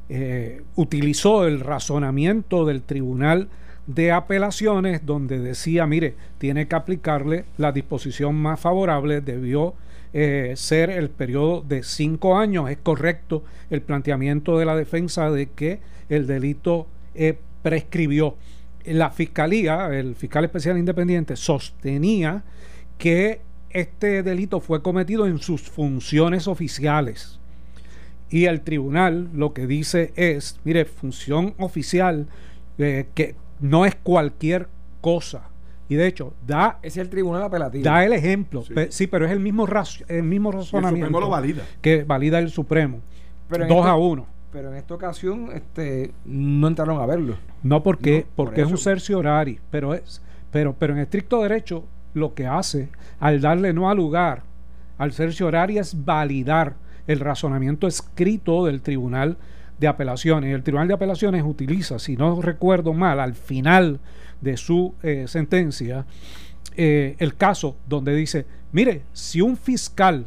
eh, 0.08 0.62
utilizó 0.74 1.46
el 1.46 1.60
razonamiento 1.60 2.64
del 2.64 2.82
Tribunal 2.82 3.48
de 3.86 4.12
Apelaciones 4.12 5.04
donde 5.04 5.38
decía, 5.38 5.86
mire, 5.86 6.14
tiene 6.38 6.66
que 6.66 6.76
aplicarle 6.76 7.44
la 7.56 7.72
disposición 7.72 8.34
más 8.36 8.60
favorable, 8.60 9.20
debió 9.20 9.74
eh, 10.14 10.54
ser 10.56 10.88
el 10.88 11.10
periodo 11.10 11.62
de 11.62 11.82
cinco 11.82 12.38
años. 12.38 12.70
Es 12.70 12.78
correcto 12.78 13.44
el 13.68 13.82
planteamiento 13.82 14.58
de 14.58 14.64
la 14.64 14.76
defensa 14.76 15.30
de 15.30 15.50
que 15.50 15.80
el 16.08 16.26
delito 16.26 16.86
eh, 17.14 17.38
prescribió. 17.62 18.36
La 18.84 19.10
fiscalía, 19.10 19.88
el 19.92 20.14
fiscal 20.16 20.44
especial 20.44 20.78
independiente, 20.78 21.36
sostenía 21.36 22.44
que 22.96 23.42
este 23.70 24.22
delito 24.22 24.60
fue 24.60 24.82
cometido 24.82 25.26
en 25.26 25.38
sus 25.38 25.62
funciones 25.62 26.48
oficiales 26.48 27.38
y 28.30 28.44
el 28.46 28.60
tribunal 28.60 29.28
lo 29.34 29.52
que 29.52 29.66
dice 29.66 30.12
es, 30.16 30.60
mire, 30.64 30.84
función 30.84 31.54
oficial 31.58 32.26
eh, 32.78 33.06
que 33.14 33.34
no 33.60 33.86
es 33.86 33.94
cualquier 33.94 34.68
cosa. 35.00 35.48
Y 35.88 35.94
de 35.94 36.06
hecho, 36.06 36.34
da... 36.46 36.78
Es 36.82 36.96
el 36.98 37.08
tribunal 37.08 37.42
apelativo. 37.42 37.82
Da 37.84 38.04
el 38.04 38.12
ejemplo. 38.12 38.62
Sí, 38.90 39.06
pero 39.06 39.24
es 39.24 39.32
el 39.32 39.40
mismo, 39.40 39.66
el 40.08 40.22
mismo 40.22 40.52
razonamiento. 40.52 41.18
lo 41.20 41.30
valida. 41.30 41.62
Que 41.80 42.04
valida 42.04 42.38
el 42.38 42.50
Supremo. 42.50 43.00
Pero 43.48 43.62
en 43.64 43.68
2 43.70 43.78
esta- 43.78 43.90
a 43.90 43.96
1. 43.96 44.26
Pero 44.52 44.70
en 44.70 44.76
esta 44.76 44.94
ocasión 44.94 45.50
este, 45.54 46.12
no 46.24 46.68
entraron 46.68 47.00
a 47.00 47.06
verlo. 47.06 47.36
No 47.62 47.82
porque, 47.82 48.20
No, 48.20 48.34
por 48.36 48.46
porque 48.46 48.62
es 48.62 48.70
un 48.70 48.78
cerciorari, 48.78 49.60
pero 49.70 49.94
es, 49.94 50.22
pero, 50.50 50.74
pero 50.78 50.94
en 50.94 51.00
estricto 51.00 51.42
derecho 51.42 51.84
lo 52.14 52.34
que 52.34 52.46
hace 52.46 52.88
al 53.20 53.40
darle 53.40 53.72
no 53.72 53.90
al 53.90 53.96
lugar 53.98 54.42
al 54.96 55.12
cerciorari 55.12 55.78
es 55.78 56.04
validar 56.04 56.74
el 57.08 57.20
razonamiento 57.20 57.88
escrito 57.88 58.66
del 58.66 58.82
tribunal 58.82 59.38
de 59.80 59.88
apelaciones. 59.88 60.54
El 60.54 60.62
tribunal 60.62 60.86
de 60.86 60.94
apelaciones 60.94 61.42
utiliza, 61.44 61.98
si 61.98 62.16
no 62.16 62.40
recuerdo 62.40 62.92
mal, 62.92 63.18
al 63.18 63.34
final 63.34 63.98
de 64.40 64.56
su 64.56 64.94
eh, 65.02 65.24
sentencia, 65.26 66.06
eh, 66.76 67.16
el 67.18 67.34
caso 67.34 67.76
donde 67.88 68.14
dice, 68.14 68.46
mire, 68.72 69.02
si 69.12 69.40
un 69.40 69.56
fiscal, 69.56 70.26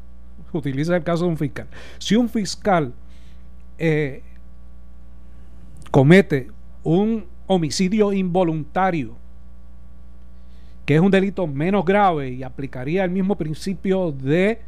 utiliza 0.52 0.96
el 0.96 1.04
caso 1.04 1.24
de 1.24 1.30
un 1.30 1.36
fiscal, 1.36 1.66
si 1.98 2.16
un 2.16 2.28
fiscal 2.28 2.94
eh, 3.78 4.22
comete 5.90 6.48
un 6.82 7.26
homicidio 7.46 8.12
involuntario, 8.12 9.16
que 10.86 10.94
es 10.94 11.00
un 11.00 11.10
delito 11.10 11.46
menos 11.46 11.84
grave 11.84 12.30
y 12.30 12.42
aplicaría 12.42 13.04
el 13.04 13.10
mismo 13.10 13.36
principio 13.36 14.10
de, 14.10 14.60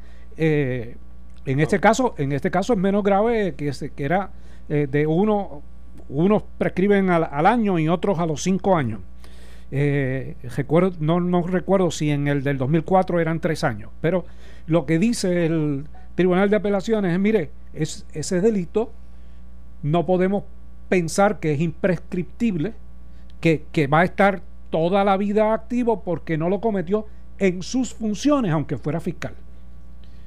en 1.47 1.61
este 1.61 1.81
caso, 1.81 2.15
en 2.19 2.33
este 2.33 2.51
caso 2.51 2.73
es 2.75 2.79
menos 2.79 3.03
grave 3.05 3.55
que, 3.57 3.69
ese- 3.69 3.91
que 3.91 4.05
era 4.05 4.31
eh, 4.69 4.87
de 4.91 5.07
uno, 5.07 5.63
unos 6.09 6.43
prescriben 6.59 7.11
al, 7.11 7.25
al 7.31 7.47
año 7.47 7.79
y 7.79 7.89
otros 7.89 8.19
a 8.19 8.27
los 8.27 8.43
cinco 8.43 8.77
años. 8.77 9.01
Eh, 9.73 10.37
recuerdo, 10.57 10.93
no, 11.01 11.21
no 11.21 11.43
recuerdo 11.43 11.91
si 11.91 12.11
en 12.11 12.29
el 12.29 12.43
del 12.45 12.57
2004 12.59 13.19
eran 13.21 13.41
tres 13.41 13.65
años, 13.65 13.91
pero 14.01 14.25
lo 14.67 14.87
que 14.87 14.99
dice 14.99 15.47
el 15.47 15.87
Tribunal 16.15 16.51
de 16.51 16.57
Apelaciones 16.57 17.13
es, 17.13 17.19
mire, 17.19 17.51
es, 17.75 18.07
ese 18.13 18.41
delito 18.41 18.93
no 19.83 20.07
podemos 20.07 20.45
pensar 20.89 21.41
que 21.41 21.53
es 21.53 21.61
imprescriptible, 21.61 22.75
que, 23.41 23.65
que 23.73 23.87
va 23.89 24.01
a 24.01 24.05
estar 24.05 24.41
toda 24.71 25.05
la 25.05 25.17
vida 25.17 25.53
activo 25.53 26.03
porque 26.03 26.39
no 26.39 26.49
lo 26.49 26.61
cometió 26.61 27.07
en 27.39 27.63
sus 27.63 27.93
funciones, 27.95 28.53
aunque 28.53 28.79
fuera 28.79 29.01
fiscal. 29.01 29.35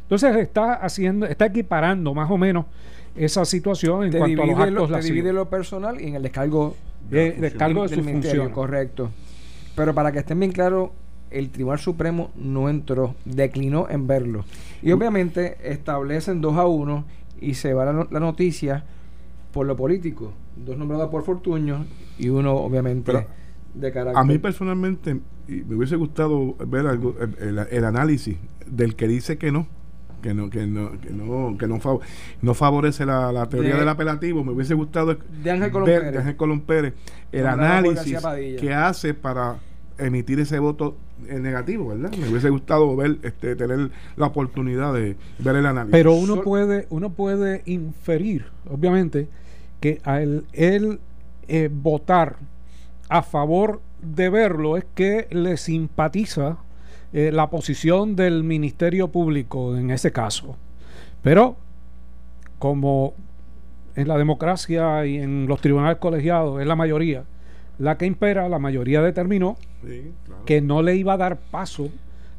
Entonces 0.09 0.35
está 0.37 0.73
haciendo, 0.73 1.27
está 1.27 1.45
equiparando 1.45 2.15
más 2.15 2.31
o 2.31 2.37
menos 2.37 2.65
esa 3.15 3.45
situación 3.45 4.05
en 4.05 4.11
Te 4.11 4.17
cuanto 4.17 4.41
a 4.41 4.45
los 4.47 4.55
divide, 4.57 4.71
lo, 4.71 4.83
actos 4.85 4.99
te 5.01 5.05
divide 5.05 5.33
lo 5.33 5.49
personal 5.49 6.01
y 6.01 6.07
en 6.07 6.15
el 6.15 6.23
descargo 6.23 6.75
Eh, 7.11 7.37
descargo 7.39 7.83
de 7.83 7.89
del 7.89 7.97
sus 7.99 8.05
ministerio, 8.05 8.41
funciones. 8.43 8.55
Correcto. 8.55 9.11
Pero 9.75 9.93
para 9.93 10.11
que 10.11 10.19
estén 10.19 10.39
bien 10.39 10.51
claros, 10.51 10.89
el 11.29 11.51
Tribunal 11.51 11.77
Supremo 11.79 12.31
no 12.35 12.69
entró, 12.69 13.13
declinó 13.23 13.87
en 13.87 14.07
verlo. 14.07 14.45
Y 14.81 14.91
obviamente 14.93 15.57
establecen 15.63 16.41
2 16.41 16.57
a 16.57 16.65
1 16.65 17.05
y 17.39 17.53
se 17.53 17.75
va 17.75 17.85
la, 17.85 17.93
no- 17.93 18.07
la 18.09 18.19
noticia 18.19 18.83
por 19.53 19.67
lo 19.67 19.75
político. 19.75 20.33
Dos 20.55 20.75
nombrados 20.75 21.09
por 21.11 21.23
Fortuño 21.23 21.85
y 22.17 22.29
uno 22.29 22.53
obviamente 22.55 23.11
Pero 23.11 23.27
de 23.75 23.91
carácter. 23.91 24.17
A 24.19 24.23
mí 24.25 24.39
personalmente 24.39 25.19
y 25.47 25.51
me 25.63 25.75
hubiese 25.75 25.95
gustado 25.97 26.55
ver 26.67 26.87
algo, 26.87 27.15
el, 27.21 27.59
el- 27.59 27.67
el 27.69 27.83
análisis 27.85 28.37
del 28.65 28.95
que 28.95 29.07
dice 29.07 29.37
que 29.37 29.51
no, 29.51 29.67
que 30.21 30.33
no, 30.33 30.49
que 30.49 30.65
no, 30.67 30.91
que 30.99 31.09
no, 31.11 31.57
que 31.57 31.67
no, 31.67 31.79
fav- 31.79 32.01
no 32.41 32.53
favorece 32.53 33.05
la, 33.05 33.31
la 33.31 33.47
teoría 33.47 33.73
De- 33.73 33.79
del 33.79 33.89
apelativo. 33.89 34.43
Me 34.43 34.51
hubiese 34.51 34.73
gustado 34.73 35.17
De 35.43 35.51
Ángel 35.51 35.71
Colón 35.71 35.85
ver 35.87 35.99
Pérez. 35.99 36.13
de 36.13 36.19
Ángel 36.19 36.35
Colón 36.35 36.61
Pérez 36.61 36.93
el 37.31 37.47
análisis 37.47 38.17
que 38.59 38.73
hace 38.73 39.13
para 39.13 39.57
emitir 39.97 40.39
ese 40.39 40.59
voto 40.59 40.95
eh, 41.27 41.39
negativo, 41.39 41.89
¿verdad? 41.89 42.11
Me 42.17 42.29
hubiese 42.29 42.49
gustado 42.49 42.95
ver, 42.95 43.17
este, 43.23 43.55
tener 43.57 43.91
la 44.15 44.27
oportunidad 44.27 44.93
de 44.93 45.17
ver 45.39 45.55
el 45.57 45.65
análisis. 45.65 45.91
Pero 45.91 46.13
uno 46.13 46.35
Sol- 46.35 46.43
puede, 46.43 46.87
uno 46.89 47.09
puede 47.09 47.63
inferir, 47.65 48.45
obviamente, 48.69 49.27
que 49.81 49.99
a 50.05 50.21
él, 50.21 50.45
él, 50.53 50.99
eh, 51.49 51.69
votar 51.71 52.37
a 53.09 53.23
favor 53.23 53.81
de 54.01 54.29
verlo 54.29 54.77
es 54.77 54.85
que 54.95 55.27
le 55.31 55.57
simpatiza 55.57 56.57
eh, 57.13 57.31
la 57.31 57.49
posición 57.49 58.15
del 58.15 58.43
Ministerio 58.43 59.07
Público 59.09 59.75
en 59.77 59.91
ese 59.91 60.11
caso. 60.11 60.55
Pero 61.21 61.57
como 62.59 63.13
en 63.95 64.07
la 64.07 64.17
democracia 64.17 65.05
y 65.05 65.17
en 65.17 65.47
los 65.47 65.61
tribunales 65.61 65.97
colegiados 65.97 66.61
es 66.61 66.67
la 66.67 66.75
mayoría 66.75 67.23
la 67.79 67.97
que 67.97 68.05
impera, 68.05 68.49
la 68.49 68.59
mayoría 68.59 69.01
determinó 69.01 69.57
Sí, 69.87 70.11
claro. 70.25 70.43
que 70.45 70.59
no 70.61 70.81
le 70.81 70.97
iba 70.97 71.13
a 71.13 71.17
dar 71.17 71.37
paso 71.37 71.89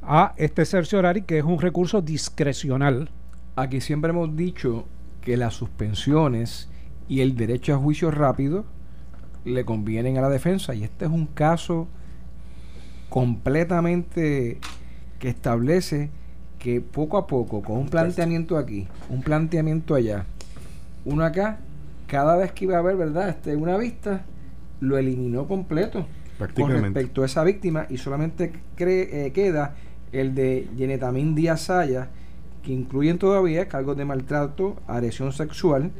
a 0.03 0.35
este 0.37 0.67
cerciorari, 0.67 1.23
que 1.23 1.39
es 1.39 1.45
un 1.45 1.59
recurso 1.59 2.03
discrecional. 2.03 3.09
Aquí 3.57 3.81
siempre 3.81 4.11
hemos 4.11 4.37
dicho 4.37 4.85
que 5.23 5.39
las 5.39 5.55
suspensiones 5.55 6.69
y 7.09 7.23
el 7.23 7.37
derecho 7.37 7.75
a 7.75 7.79
juicio 7.79 8.11
rápido 8.11 8.67
le 9.47 9.65
convienen 9.65 10.19
a 10.19 10.21
la 10.21 10.29
defensa 10.29 10.75
y 10.75 10.85
este 10.85 11.07
es 11.07 11.11
un 11.11 11.27
caso 11.27 11.89
completamente 13.11 14.59
que 15.19 15.29
establece 15.29 16.11
que 16.59 16.81
poco 16.81 17.19
a 17.19 17.27
poco, 17.27 17.63
con 17.63 17.77
un 17.79 17.89
planteamiento 17.89 18.57
aquí, 18.57 18.87
un 19.09 19.23
planteamiento 19.23 19.95
allá, 19.95 20.25
uno 21.05 21.25
acá, 21.25 21.59
cada 22.07 22.37
vez 22.37 22.53
que 22.53 22.65
iba 22.65 22.77
a 22.77 22.81
haber, 22.81 22.97
¿verdad? 22.97 23.29
Este, 23.31 23.57
una 23.57 23.77
vista, 23.77 24.23
lo 24.81 24.97
eliminó 24.99 25.47
completo 25.47 26.07
con 26.63 26.71
respecto 26.95 27.23
a 27.23 27.27
esa 27.27 27.45
víctima 27.45 27.87
y 27.91 27.99
solamente 27.99 28.53
cre- 28.77 29.09
eh, 29.13 29.33
queda 29.35 29.75
el 30.13 30.35
de 30.35 30.69
Yenetamín 30.77 31.35
Díaz 31.35 31.63
Saya, 31.63 32.09
que 32.63 32.73
incluyen 32.73 33.19
todavía 33.19 33.69
cargos 33.69 33.97
de 33.97 34.05
maltrato, 34.05 34.77
agresión 34.87 35.33
sexual, 35.33 35.93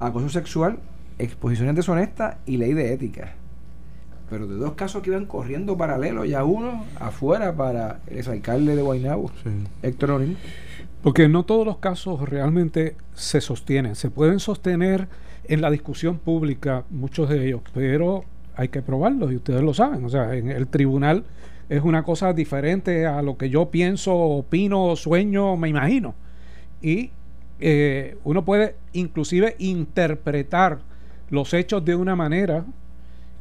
acoso 0.00 0.28
sexual, 0.28 0.78
exposiciones 1.18 1.74
deshonestas 1.76 2.36
y 2.46 2.56
ley 2.58 2.72
de 2.74 2.92
ética. 2.92 3.34
Pero 4.30 4.46
de 4.46 4.56
dos 4.56 4.72
casos 4.72 5.02
que 5.02 5.10
iban 5.10 5.26
corriendo 5.26 5.76
paralelo, 5.76 6.24
ya 6.24 6.44
uno 6.44 6.84
afuera 7.00 7.54
para 7.54 8.00
el 8.06 8.18
exalcalde 8.18 8.76
de 8.76 8.82
Guaynabo, 8.82 9.30
Sí. 9.42 9.50
Héctor 9.82 10.12
O'Neill. 10.12 10.36
Porque 11.02 11.28
no 11.28 11.44
todos 11.44 11.64
los 11.64 11.78
casos 11.78 12.20
realmente 12.28 12.96
se 13.14 13.40
sostienen. 13.40 13.94
Se 13.94 14.10
pueden 14.10 14.40
sostener 14.40 15.08
en 15.44 15.60
la 15.60 15.70
discusión 15.70 16.18
pública, 16.18 16.84
muchos 16.90 17.28
de 17.28 17.46
ellos, 17.46 17.62
pero 17.72 18.24
hay 18.56 18.68
que 18.68 18.82
probarlos 18.82 19.32
y 19.32 19.36
ustedes 19.36 19.62
lo 19.62 19.72
saben. 19.72 20.04
O 20.04 20.08
sea, 20.08 20.34
en 20.34 20.50
el 20.50 20.66
tribunal 20.66 21.24
es 21.68 21.82
una 21.82 22.02
cosa 22.02 22.32
diferente 22.32 23.06
a 23.06 23.22
lo 23.22 23.38
que 23.38 23.48
yo 23.48 23.70
pienso, 23.70 24.14
opino, 24.14 24.94
sueño, 24.96 25.56
me 25.56 25.68
imagino. 25.68 26.14
Y 26.82 27.12
eh, 27.60 28.16
uno 28.24 28.44
puede 28.44 28.74
inclusive 28.92 29.54
interpretar 29.58 30.80
los 31.30 31.54
hechos 31.54 31.84
de 31.84 31.94
una 31.94 32.16
manera 32.16 32.64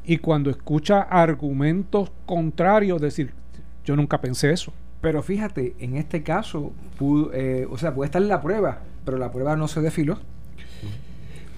y 0.07 0.17
cuando 0.19 0.49
escucha 0.49 1.01
argumentos 1.01 2.11
contrarios 2.25 3.01
decir, 3.01 3.33
yo 3.83 3.95
nunca 3.97 4.21
pensé 4.21 4.51
eso. 4.51 4.71
Pero 5.01 5.21
fíjate, 5.21 5.75
en 5.79 5.97
este 5.97 6.23
caso, 6.23 6.71
pudo, 6.97 7.31
eh, 7.33 7.67
o 7.69 7.77
sea, 7.77 7.93
puede 7.93 8.07
estar 8.07 8.21
la 8.21 8.41
prueba, 8.41 8.79
pero 9.03 9.17
la 9.17 9.31
prueba 9.31 9.57
no 9.57 9.67
se 9.67 9.81
desfiló. 9.81 10.17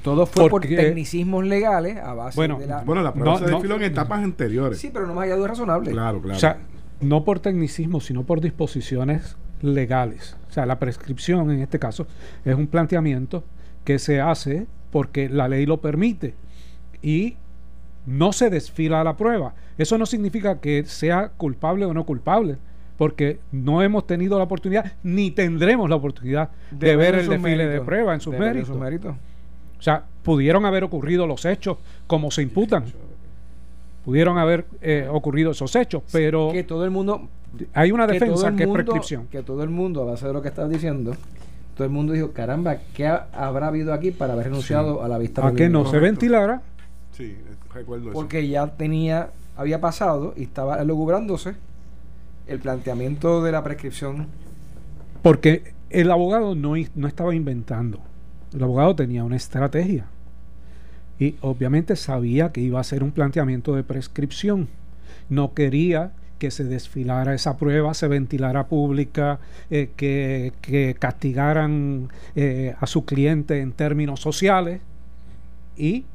Todo 0.03 0.25
fue 0.25 0.49
por 0.49 0.61
tecnicismos 0.65 1.45
legales 1.45 1.97
a 1.97 2.13
base 2.13 2.37
Bueno, 2.37 2.57
de 2.57 2.65
la... 2.65 2.81
Bueno, 2.83 3.03
la 3.03 3.13
prueba 3.13 3.33
No, 3.33 3.37
se 3.37 3.45
no. 3.45 3.51
desfiló 3.51 3.75
en 3.75 3.83
etapas 3.83 4.23
anteriores. 4.23 4.79
Sí, 4.79 4.89
pero 4.91 5.05
no 5.05 5.13
más 5.13 5.25
allá 5.25 5.37
de 5.37 5.47
razonable. 5.47 5.91
Claro, 5.91 6.19
claro. 6.21 6.37
O 6.37 6.39
sea, 6.39 6.57
no 7.01 7.23
por 7.23 7.39
tecnicismo, 7.39 8.01
sino 8.01 8.23
por 8.23 8.41
disposiciones 8.41 9.37
legales. 9.61 10.37
O 10.49 10.53
sea, 10.53 10.65
la 10.65 10.79
prescripción 10.79 11.51
en 11.51 11.59
este 11.59 11.77
caso 11.77 12.07
es 12.45 12.55
un 12.55 12.67
planteamiento 12.67 13.43
que 13.83 13.99
se 13.99 14.21
hace 14.21 14.67
porque 14.89 15.29
la 15.29 15.47
ley 15.47 15.65
lo 15.65 15.81
permite 15.81 16.33
y 17.01 17.35
no 18.05 18.31
se 18.33 18.49
desfila 18.49 19.03
la 19.03 19.15
prueba. 19.17 19.53
Eso 19.77 19.97
no 19.97 20.05
significa 20.05 20.59
que 20.59 20.83
sea 20.85 21.29
culpable 21.37 21.85
o 21.85 21.93
no 21.93 22.05
culpable, 22.05 22.57
porque 22.97 23.39
no 23.51 23.81
hemos 23.81 24.05
tenido 24.07 24.37
la 24.37 24.43
oportunidad 24.43 24.93
ni 25.03 25.31
tendremos 25.31 25.89
la 25.89 25.95
oportunidad 25.95 26.49
de, 26.71 26.95
ver 26.95 27.15
el 27.15 27.29
desfile 27.29 27.67
de 27.67 27.81
prueba 27.81 28.13
en 28.13 28.21
sus 28.21 28.33
De 28.33 28.39
méritos. 28.39 28.77
méritos. 28.77 29.15
O 29.77 29.81
sea, 29.81 30.03
pudieron 30.23 30.65
haber 30.65 30.83
ocurrido 30.83 31.25
los 31.25 31.45
hechos 31.45 31.77
como 32.07 32.31
se 32.31 32.41
imputan. 32.41 32.83
Pudieron 34.03 34.37
haber 34.37 34.65
eh, 34.81 35.07
ocurrido 35.09 35.51
esos 35.51 35.75
hechos, 35.75 36.03
pero 36.11 36.49
Que 36.51 36.63
todo 36.63 36.83
el 36.83 36.91
mundo... 36.91 37.27
hay 37.73 37.91
una 37.91 38.07
defensa 38.07 38.55
que 38.55 38.63
es 38.63 38.69
prescripción. 38.69 39.27
Que 39.27 39.43
todo 39.43 39.61
el 39.63 39.69
mundo, 39.69 40.01
a 40.01 40.05
base 40.05 40.27
de 40.27 40.33
lo 40.33 40.41
que 40.41 40.47
estás 40.47 40.69
diciendo, 40.69 41.15
todo 41.75 41.85
el 41.85 41.91
mundo 41.93 42.13
dijo, 42.13 42.31
caramba, 42.31 42.77
¿qué 42.93 43.07
ha- 43.07 43.27
habrá 43.33 43.67
habido 43.67 43.93
aquí 43.93 44.11
para 44.11 44.33
haber 44.33 44.45
renunciado 44.45 45.03
a 45.03 45.07
la 45.07 45.17
vista 45.17 45.45
A 45.45 45.53
que 45.53 45.69
no 45.69 45.85
se 45.89 45.99
ventilara 45.99 46.61
Sí, 47.19 47.35
recuerdo 47.73 48.05
eso. 48.05 48.13
Porque 48.13 48.47
ya 48.47 48.65
tenía, 48.77 49.31
había 49.57 49.81
pasado 49.81 50.33
y 50.37 50.43
estaba 50.43 50.81
logubrándose 50.85 51.55
el 52.47 52.59
planteamiento 52.59 53.43
de 53.43 53.51
la 53.51 53.61
prescripción. 53.61 54.27
Porque 55.21 55.73
el 55.89 56.11
abogado 56.11 56.55
no, 56.55 56.75
no 56.95 57.07
estaba 57.09 57.35
inventando. 57.35 57.99
El 58.53 58.63
abogado 58.63 58.95
tenía 58.95 59.25
una 59.25 59.35
estrategia. 59.35 60.05
Y 61.19 61.35
obviamente 61.41 61.97
sabía 61.97 62.53
que 62.53 62.61
iba 62.61 62.79
a 62.79 62.83
ser 62.85 63.03
un 63.03 63.11
planteamiento 63.11 63.75
de 63.75 63.83
prescripción. 63.83 64.69
No 65.27 65.53
quería 65.53 66.13
que 66.37 66.51
se 66.51 66.63
desfilara 66.63 67.33
esa 67.33 67.57
prueba, 67.57 67.93
se 67.93 68.07
ventilara 68.07 68.67
pública, 68.67 69.41
eh, 69.69 69.89
que, 69.97 70.53
que, 70.61 70.95
castigaran 70.97 72.07
eh, 72.37 72.75
a 72.79 72.87
su 72.87 73.03
cliente 73.03 73.59
en 73.59 73.73
términos 73.73 74.21
sociales 74.21 74.79
y 75.75 76.05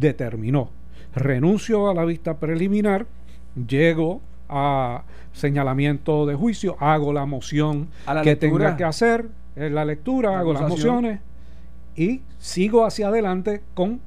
determinó, 0.00 0.70
renuncio 1.14 1.90
a 1.90 1.94
la 1.94 2.04
vista 2.04 2.38
preliminar, 2.38 3.06
llego 3.68 4.20
a 4.48 5.02
señalamiento 5.32 6.26
de 6.26 6.34
juicio, 6.34 6.76
hago 6.80 7.12
la 7.12 7.26
moción 7.26 7.88
que 8.24 8.36
tenga 8.36 8.76
que 8.76 8.84
hacer, 8.84 9.28
en 9.56 9.74
la 9.74 9.84
lectura, 9.84 10.38
hago 10.38 10.52
las 10.52 10.68
mociones 10.68 11.20
y 11.96 12.22
sigo 12.38 12.84
hacia 12.84 13.08
adelante 13.08 13.62
con 13.74 14.00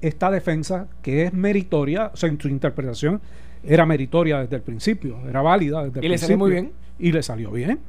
esta 0.00 0.30
defensa 0.30 0.86
que 1.02 1.24
es 1.24 1.32
meritoria, 1.32 2.10
o 2.12 2.16
sea, 2.16 2.28
en 2.28 2.40
su 2.40 2.48
interpretación 2.48 3.20
era 3.62 3.86
meritoria 3.86 4.40
desde 4.40 4.56
el 4.56 4.62
principio, 4.62 5.18
era 5.28 5.42
válida 5.42 5.84
desde 5.84 6.00
el 6.00 6.06
principio. 6.06 6.08
Y 6.08 6.10
le 6.10 6.18
salió 6.18 6.38
muy 6.38 6.50
bien. 6.50 6.72
Y 6.98 7.12
le 7.12 7.22
salió 7.22 7.50
bien. 7.50 7.80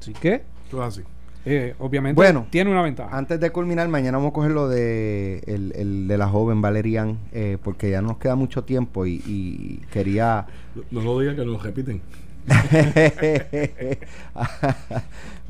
Así 0.00 0.12
que, 0.12 0.42
así. 0.80 1.02
Eh, 1.44 1.74
obviamente, 1.80 2.14
bueno, 2.14 2.46
tiene 2.50 2.70
una 2.70 2.82
ventaja. 2.82 3.16
Antes 3.16 3.40
de 3.40 3.50
culminar, 3.50 3.88
mañana 3.88 4.18
vamos 4.18 4.30
a 4.30 4.34
coger 4.34 4.52
lo 4.52 4.68
de, 4.68 5.42
el, 5.46 6.06
de 6.06 6.18
la 6.18 6.28
joven 6.28 6.60
Valerian, 6.62 7.18
eh, 7.32 7.58
porque 7.62 7.90
ya 7.90 8.00
no 8.00 8.08
nos 8.08 8.18
queda 8.18 8.36
mucho 8.36 8.62
tiempo 8.62 9.06
y, 9.06 9.82
quería... 9.90 10.46
No, 10.90 11.00
lo 11.00 11.18
digan 11.18 11.34
que 11.36 11.44
lo 11.44 11.58
repiten. 11.58 12.00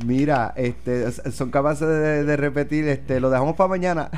Mira, 0.05 0.53
este, 0.57 1.11
son 1.13 1.51
capaces 1.51 1.87
de, 1.89 2.37
repetir, 2.37 2.89
este, 2.89 3.21
lo 3.21 3.29
dejamos 3.31 3.57
para 3.57 3.69
mañana. 3.69 4.11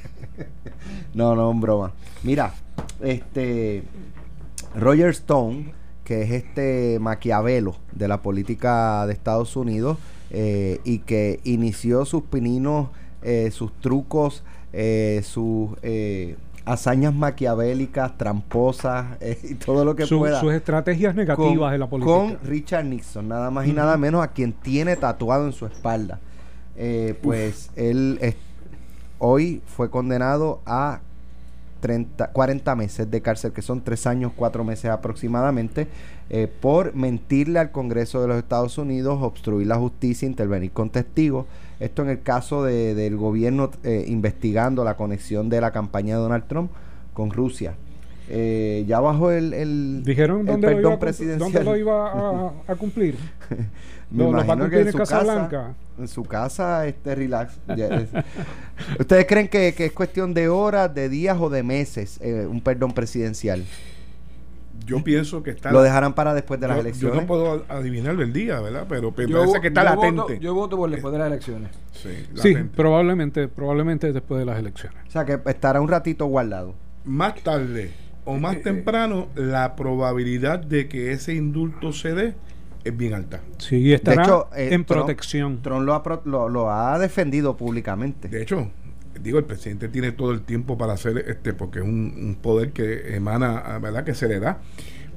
no, 1.14 1.34
no, 1.34 1.50
en 1.50 1.60
broma. 1.60 1.92
Mira, 2.22 2.54
este, 3.02 3.82
Roger 4.74 5.10
Stone, 5.10 5.74
que 6.04 6.22
es 6.22 6.30
este 6.30 6.98
Maquiavelo 7.00 7.76
de 7.92 8.08
la 8.08 8.22
política 8.22 9.06
de 9.06 9.12
Estados 9.12 9.56
Unidos 9.56 9.98
eh, 10.30 10.80
y 10.84 11.00
que 11.00 11.40
inició 11.44 12.04
sus 12.04 12.22
pininos, 12.22 12.88
eh, 13.22 13.50
sus 13.50 13.72
trucos, 13.80 14.44
eh, 14.72 15.22
sus 15.24 15.70
hazañas 16.64 17.14
maquiavélicas, 17.14 18.16
tramposas 18.16 19.18
y 19.42 19.54
todo 19.54 19.84
lo 19.84 19.96
que 19.96 20.06
pueda. 20.06 20.40
Sus 20.40 20.52
estrategias 20.52 21.14
negativas 21.14 21.72
de 21.72 21.78
la 21.78 21.88
política. 21.88 22.16
Con 22.16 22.38
Richard 22.44 22.84
Nixon, 22.84 23.28
nada 23.28 23.50
más 23.50 23.66
y 23.66 23.72
nada 23.72 23.96
menos 23.96 24.22
a 24.22 24.28
quien 24.28 24.52
tiene 24.52 24.96
tatuado 24.96 25.46
en 25.46 25.52
su 25.52 25.66
espalda. 25.66 26.20
pues 27.22 27.70
él 27.76 28.18
hoy 29.18 29.62
fue 29.66 29.90
condenado 29.90 30.62
a 30.64 31.00
30, 31.80 32.28
40 32.32 32.76
meses 32.76 33.10
de 33.10 33.20
cárcel, 33.20 33.52
que 33.52 33.62
son 33.62 33.82
3 33.82 34.06
años, 34.06 34.32
4 34.36 34.64
meses 34.64 34.90
aproximadamente, 34.90 35.88
eh, 36.28 36.46
por 36.46 36.94
mentirle 36.94 37.58
al 37.58 37.72
Congreso 37.72 38.20
de 38.20 38.28
los 38.28 38.36
Estados 38.36 38.78
Unidos, 38.78 39.18
obstruir 39.22 39.66
la 39.66 39.76
justicia, 39.76 40.26
intervenir 40.26 40.70
con 40.72 40.90
testigos. 40.90 41.46
Esto 41.80 42.02
en 42.02 42.10
el 42.10 42.22
caso 42.22 42.62
de, 42.62 42.94
del 42.94 43.16
gobierno 43.16 43.70
eh, 43.82 44.04
investigando 44.06 44.84
la 44.84 44.96
conexión 44.96 45.48
de 45.48 45.60
la 45.60 45.72
campaña 45.72 46.16
de 46.16 46.22
Donald 46.22 46.46
Trump 46.46 46.70
con 47.14 47.30
Rusia. 47.30 47.74
Eh, 48.32 48.84
ya 48.86 49.00
bajo 49.00 49.32
el, 49.32 50.04
dijeron 50.04 50.46
dónde, 50.46 50.70
lo 50.70 50.80
iba, 50.80 51.36
dónde 51.36 51.64
lo 51.64 51.76
iba 51.76 52.52
a, 52.68 52.74
cumplir 52.78 53.16
Me 54.08 54.22
imagino 54.22 54.70
que 54.70 54.82
en 54.82 54.92
su 54.92 54.98
casa, 54.98 55.74
En 55.98 56.06
su 56.06 56.22
casa, 56.22 56.86
este 56.86 57.16
relax. 57.16 57.58
¿Ustedes 59.00 59.26
creen 59.26 59.48
que, 59.48 59.74
es 59.76 59.92
cuestión 59.92 60.32
de 60.32 60.48
horas, 60.48 60.94
de 60.94 61.08
días 61.08 61.38
o 61.40 61.50
de 61.50 61.64
meses 61.64 62.20
eh, 62.22 62.46
un 62.48 62.60
perdón 62.60 62.92
presidencial? 62.92 63.64
Yo 64.86 65.02
pienso 65.02 65.42
que 65.42 65.50
está. 65.50 65.72
Lo 65.72 65.82
dejarán 65.82 66.14
para 66.14 66.32
después 66.32 66.60
de 66.60 66.68
las 66.68 66.78
elecciones. 66.78 67.16
Yo 67.16 67.20
no 67.20 67.26
puedo 67.26 67.64
adivinar 67.68 68.14
el 68.20 68.32
día, 68.32 68.60
¿verdad? 68.60 68.86
Pero, 68.88 69.10
parece 69.12 69.60
que 69.60 69.68
está 69.68 69.82
latente. 69.82 70.38
yo 70.38 70.54
voto 70.54 70.76
por 70.76 70.88
después 70.88 71.10
de 71.10 71.18
las 71.18 71.26
elecciones. 71.26 71.70
Sí, 71.92 72.54
probablemente, 72.76 73.48
probablemente 73.48 74.12
después 74.12 74.38
de 74.38 74.46
las 74.46 74.58
elecciones. 74.60 74.98
O 75.08 75.10
sea, 75.10 75.24
que 75.24 75.40
estará 75.46 75.80
un 75.80 75.88
ratito 75.88 76.26
guardado. 76.26 76.76
Más 77.04 77.34
tarde 77.42 77.90
o 78.30 78.38
más 78.38 78.56
eh, 78.56 78.58
eh, 78.58 78.62
temprano, 78.62 79.28
la 79.34 79.74
probabilidad 79.76 80.60
de 80.60 80.88
que 80.88 81.12
ese 81.12 81.34
indulto 81.34 81.92
se 81.92 82.14
dé 82.14 82.34
es 82.84 82.96
bien 82.96 83.14
alta. 83.14 83.40
Sí, 83.58 83.92
estará 83.92 84.22
hecho, 84.22 84.48
eh, 84.56 84.68
en 84.72 84.84
protección. 84.84 85.60
Trump 85.62 85.82
lo 85.82 85.94
ha, 85.94 86.22
lo, 86.24 86.70
ha 86.70 86.98
defendido 86.98 87.56
públicamente. 87.56 88.28
De 88.28 88.42
hecho, 88.42 88.70
digo, 89.20 89.38
el 89.38 89.44
presidente 89.44 89.88
tiene 89.88 90.12
todo 90.12 90.30
el 90.30 90.42
tiempo 90.42 90.78
para 90.78 90.94
hacer 90.94 91.24
este, 91.28 91.52
porque 91.52 91.80
es 91.80 91.84
un, 91.84 92.38
poder 92.40 92.72
que 92.72 93.16
emana, 93.16 93.78
¿verdad?, 93.80 94.04
que 94.04 94.14
se 94.14 94.28
le 94.28 94.40
da. 94.40 94.60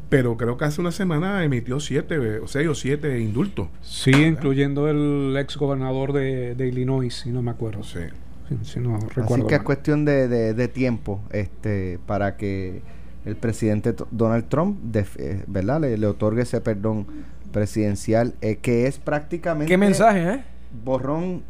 Pero 0.09 0.37
creo 0.37 0.57
que 0.57 0.65
hace 0.65 0.79
una 0.81 0.91
semana 0.91 1.43
emitió 1.43 1.79
siete, 1.79 2.39
o 2.39 2.47
seis 2.47 2.67
o 2.67 2.75
siete 2.75 3.19
indultos. 3.19 3.69
Sí, 3.81 4.11
incluyendo 4.11 4.87
el 4.87 5.35
ex 5.37 5.57
gobernador 5.57 6.13
de, 6.13 6.67
Illinois, 6.67 7.13
si 7.13 7.31
no 7.31 7.41
me 7.41 7.51
acuerdo. 7.51 7.83
Sí. 7.83 7.99
Si, 8.63 8.79
no 8.79 8.99
recuerdo 8.99 9.35
Así 9.35 9.43
que 9.47 9.55
es 9.55 9.63
cuestión 9.63 10.05
de, 10.05 10.27
de, 10.27 10.67
tiempo 10.67 11.21
este 11.31 11.97
para 12.05 12.35
que 12.35 12.83
el 13.25 13.35
presidente 13.35 13.95
Donald 14.11 14.49
Trump, 14.49 14.95
eh, 14.95 15.43
¿verdad? 15.47 15.81
Le, 15.81 15.97
le, 15.97 16.07
otorgue 16.07 16.43
ese 16.43 16.61
perdón 16.61 17.07
presidencial, 17.51 18.33
eh, 18.41 18.57
que 18.57 18.87
es 18.87 18.99
prácticamente... 18.99 19.71
¿Qué 19.71 19.77
mensaje, 19.77 20.33
eh? 20.33 20.43
Borrón 20.83 21.43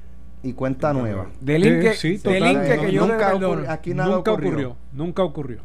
y 0.43 0.53
cuenta 0.53 0.93
nueva. 0.93 1.27
Del 1.39 1.61
link 1.61 1.79
que, 1.79 2.91
yo 2.91 3.07
nunca, 3.07 3.71
aquí 3.71 3.93
nada 3.93 4.15
nunca 4.15 4.33
ocurrió. 4.33 4.75
Nunca 4.91 5.23
ocurrió. 5.23 5.59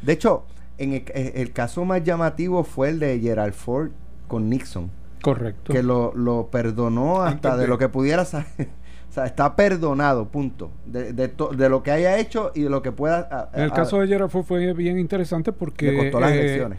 De 0.00 0.12
hecho, 0.12 0.44
en 0.78 1.04
el, 1.14 1.52
caso 1.52 1.84
más 1.84 2.02
llamativo 2.02 2.64
fue 2.64 2.90
el 2.90 3.00
de 3.00 3.18
Gerald 3.20 3.54
Ford 3.54 3.90
con 4.28 4.48
Nixon. 4.48 4.90
Correcto. 5.20 5.72
Que 5.72 5.82
lo, 5.82 6.14
lo 6.14 6.48
perdonó 6.50 7.22
hasta 7.22 7.56
de, 7.56 7.66
lo 7.66 7.78
que 7.78 7.88
pudiera 7.88 8.24
saber. 8.24 8.68
O 9.12 9.14
sea, 9.14 9.26
está 9.26 9.54
perdonado, 9.54 10.28
punto. 10.28 10.72
De, 10.86 11.12
de, 11.12 11.28
de, 11.28 11.68
lo 11.68 11.82
que 11.82 11.90
haya 11.90 12.18
hecho 12.18 12.50
y 12.54 12.62
de 12.62 12.70
lo 12.70 12.80
que 12.80 12.92
pueda. 12.92 13.50
en 13.52 13.64
el 13.64 13.72
caso 13.72 14.00
de 14.00 14.08
Gerald 14.08 14.30
Ford 14.30 14.44
fue 14.44 14.72
bien 14.72 14.98
interesante 14.98 15.52
porque. 15.52 15.92
Le 15.92 15.98
costó 15.98 16.20
las 16.20 16.32
eh, 16.32 16.40
elecciones. 16.40 16.78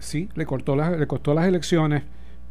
sí, 0.00 0.30
le, 0.34 0.46
cortó 0.46 0.76
las, 0.76 0.98
le 0.98 1.06
costó 1.06 1.34
las 1.34 1.46
elecciones 1.46 2.02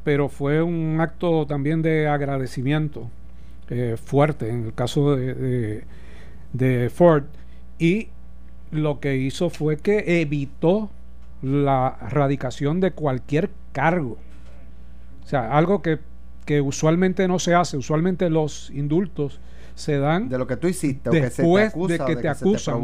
pero 0.03 0.29
fue 0.29 0.61
un 0.61 0.99
acto 0.99 1.45
también 1.47 1.81
de 1.81 2.07
agradecimiento 2.07 3.09
eh, 3.69 3.95
fuerte 3.97 4.49
en 4.49 4.65
el 4.65 4.73
caso 4.73 5.15
de, 5.15 5.83
de, 6.51 6.89
Ford 6.89 7.23
y 7.79 8.09
lo 8.71 8.99
que 8.99 9.15
hizo 9.15 9.49
fue 9.49 9.77
que 9.77 10.21
evitó 10.21 10.89
la 11.41 11.97
radicación 12.09 12.79
de 12.79 12.91
cualquier 12.91 13.49
cargo. 13.71 14.17
O 15.23 15.27
sea, 15.27 15.57
algo 15.57 15.81
que, 15.81 15.99
que 16.43 16.61
usualmente 16.61 17.27
no 17.27 17.39
se 17.39 17.55
hace, 17.55 17.77
usualmente 17.77 18.29
los 18.29 18.69
indultos 18.71 19.39
se 19.75 19.97
dan 19.97 20.29
de 20.29 20.37
lo 20.37 20.45
que 20.45 20.57
tú 20.57 20.67
hiciste 20.67 21.09
después 21.09 21.73
de 21.87 21.99
que 21.99 22.15
te 22.15 22.29
acusan 22.29 22.79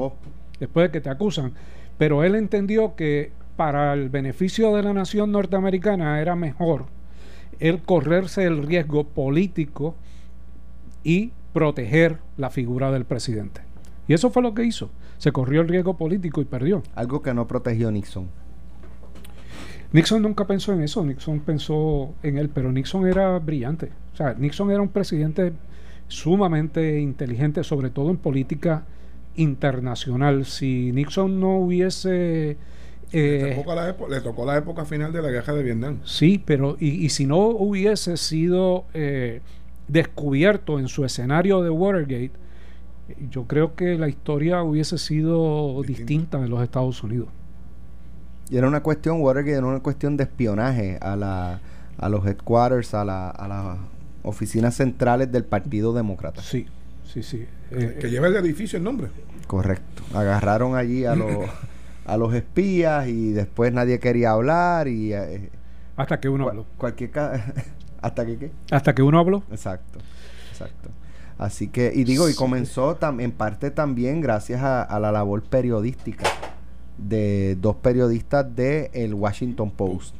después 0.60 0.88
de 0.88 0.92
que 0.92 1.02
te 1.02 1.10
acusan 1.10 1.54
pero 2.00 2.24
él 2.24 2.34
entendió 2.34 2.96
que 2.96 3.32
para 3.56 3.94
el 3.94 4.10
beneficio 4.10 4.76
de 4.76 4.82
la 4.82 4.94
nación 4.94 5.32
norteamericana 5.32 6.20
era 6.20 6.36
mejor 6.36 6.86
el 7.60 7.82
correrse 7.82 8.46
el 8.46 8.66
riesgo 8.66 9.04
político 9.04 9.96
y 11.04 11.34
proteger 11.54 12.20
la 12.38 12.50
figura 12.50 12.92
del 12.92 13.06
presidente. 13.06 13.62
Y 14.08 14.14
eso 14.14 14.30
fue 14.30 14.42
lo 14.42 14.54
que 14.54 14.64
hizo. 14.64 14.90
Se 15.18 15.32
corrió 15.32 15.62
el 15.62 15.68
riesgo 15.68 15.98
político 15.98 16.42
y 16.42 16.46
perdió. 16.46 16.84
Algo 16.96 17.22
que 17.22 17.34
no 17.34 17.48
protegió 17.48 17.92
Nixon. 17.92 18.30
Nixon 19.92 20.22
nunca 20.22 20.46
pensó 20.46 20.74
en 20.74 20.84
eso, 20.84 21.04
Nixon 21.04 21.40
pensó 21.40 22.14
en 22.22 22.38
él, 22.38 22.50
pero 22.50 22.72
Nixon 22.72 23.08
era 23.08 23.40
brillante. 23.40 23.92
O 24.14 24.16
sea, 24.16 24.34
Nixon 24.36 24.72
era 24.72 24.82
un 24.82 24.90
presidente 24.90 25.54
sumamente 26.08 27.00
inteligente, 27.00 27.64
sobre 27.64 27.90
todo 27.90 28.12
en 28.12 28.18
política 28.18 28.86
internacional. 29.36 30.46
Si 30.46 30.92
Nixon 30.92 31.40
no 31.40 31.58
hubiese 31.58 32.58
le, 33.12 33.56
tocó 34.22 34.46
la 34.46 34.58
época, 34.58 34.86
final 34.86 35.12
de 35.12 35.22
la 35.22 35.30
guerra 35.30 35.54
de 35.54 35.64
Vietnam. 35.64 36.00
Sí, 36.04 36.42
pero 36.44 36.78
y, 36.80 37.10
si 37.10 37.26
no 37.26 37.40
hubiese 37.48 38.18
sido 38.18 38.86
eh, 38.94 39.42
descubierto 39.88 40.80
en 40.80 40.88
su 40.88 41.06
escenario 41.06 41.62
de 41.62 41.70
Watergate, 41.70 42.32
yo 43.32 43.46
creo 43.46 43.76
que 43.76 43.98
la 43.98 44.08
historia 44.08 44.62
hubiese 44.62 44.98
sido 44.98 45.82
distinta 45.82 46.38
en 46.38 46.50
los 46.50 46.62
Estados 46.62 47.04
Unidos. 47.04 47.30
Y 48.50 48.58
era 48.58 48.68
una 48.68 48.82
cuestión, 48.82 49.22
Watergate 49.22 49.58
era 49.58 49.66
una 49.66 49.80
cuestión 49.80 50.18
de 50.18 50.24
espionaje 50.24 50.98
a, 51.02 51.16
la, 51.16 51.60
a 51.98 52.10
los 52.10 52.26
headquarters, 52.26 52.94
a, 52.94 53.06
la, 53.06 53.30
a 53.30 53.48
las 53.48 53.78
oficinas 54.24 54.76
centrales 54.76 55.32
del 55.32 55.46
Partido 55.46 55.94
Demócrata. 55.94 56.42
Sí, 56.42 56.68
sí, 57.06 57.24
sí. 57.24 57.46
que 57.70 58.10
lleva 58.10 58.28
el 58.28 58.36
edificio 58.36 58.78
el 58.78 58.84
nombre. 58.84 59.10
Correcto. 59.48 60.04
Agarraron 60.14 60.76
allí 60.76 61.06
a 61.06 61.16
los... 61.16 61.50
a 62.10 62.18
los 62.18 62.34
espías 62.34 63.08
y 63.08 63.32
después 63.32 63.72
nadie 63.72 64.00
quería 64.00 64.32
hablar 64.32 64.88
y... 64.88 65.14
Eh, 65.14 65.50
hasta 65.96 66.20
que 66.20 66.28
uno 66.28 66.50
habló. 66.50 66.66
Cualquier... 66.78 67.12
¿Hasta 68.02 68.26
que 68.26 68.38
qué? 68.38 68.52
Hasta 68.72 68.96
que 68.96 69.04
uno 69.04 69.20
habló. 69.20 69.44
Exacto, 69.52 70.00
exacto. 70.50 70.90
Así 71.38 71.68
que, 71.68 71.92
y 71.94 72.06
digo, 72.06 72.30
y 72.30 72.34
comenzó 72.34 72.98
en 73.20 73.32
parte 73.32 73.72
también 73.72 74.22
gracias 74.22 74.62
a, 74.62 75.00
la 75.00 75.12
labor 75.12 75.44
periodística 75.44 76.26
de 77.08 77.56
dos 77.60 77.76
periodistas 77.78 78.46
de 78.56 78.90
el 78.94 79.14
Washington 79.14 79.72
Post. 79.72 80.16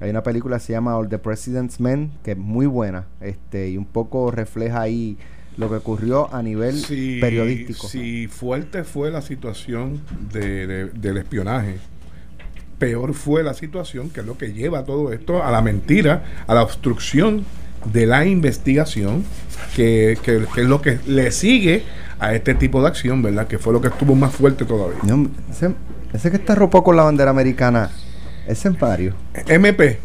Hay 0.00 0.10
una 0.10 0.22
película 0.22 0.58
que 0.58 0.64
se 0.64 0.72
llama 0.72 0.96
All 0.96 1.08
the 1.08 1.18
President's 1.18 1.80
Men, 1.80 2.10
que 2.24 2.32
es 2.32 2.36
muy 2.38 2.66
buena, 2.66 3.06
este, 3.20 3.70
y 3.70 3.76
un 3.76 3.84
poco 3.84 4.30
refleja 4.30 4.80
ahí 4.82 5.16
lo 5.56 5.68
que 5.68 5.76
ocurrió 5.76 6.34
a 6.34 6.42
nivel 6.42 6.74
Si- 6.76 7.20
periodístico. 7.20 7.86
Si 7.88 8.26
fuerte 8.26 8.82
fue 8.84 9.10
la 9.10 9.22
situación 9.22 10.00
de- 10.32 10.66
de- 10.66 10.84
del 10.90 11.16
espionaje, 11.18 11.76
peor 12.78 13.14
fue 13.14 13.42
la 13.44 13.54
situación, 13.54 14.10
que 14.10 14.20
es 14.20 14.26
lo 14.26 14.36
que 14.36 14.52
lleva 14.52 14.84
todo 14.84 15.12
esto, 15.12 15.42
a 15.44 15.50
la 15.52 15.62
mentira, 15.62 16.24
a 16.46 16.54
la 16.54 16.62
obstrucción 16.62 17.44
de 17.92 18.06
la 18.06 18.26
investigación, 18.26 19.24
que, 19.76 20.18
que- 20.22 20.44
que 20.52 20.60
es 20.62 20.66
lo 20.66 20.82
que 20.82 20.98
le 21.06 21.30
sigue 21.30 21.82
a 22.18 22.34
este 22.34 22.54
tipo 22.54 22.80
de 22.82 22.88
acción, 22.88 23.22
¿verdad? 23.22 23.46
Que 23.46 23.58
fue 23.58 23.72
lo 23.72 23.80
que 23.80 23.88
estuvo 23.88 24.14
más 24.14 24.34
fuerte 24.34 24.64
todavía. 24.64 24.98
No, 25.04 25.28
ese, 25.50 25.70
ese 26.14 26.30
que 26.30 26.36
está 26.36 26.54
ropo 26.54 26.82
con 26.82 26.96
la 26.96 27.02
bandera 27.02 27.30
americana, 27.30 27.90
ese 28.46 28.68
es 28.68 28.80
Mario. 28.80 29.14
MP, 29.46 29.98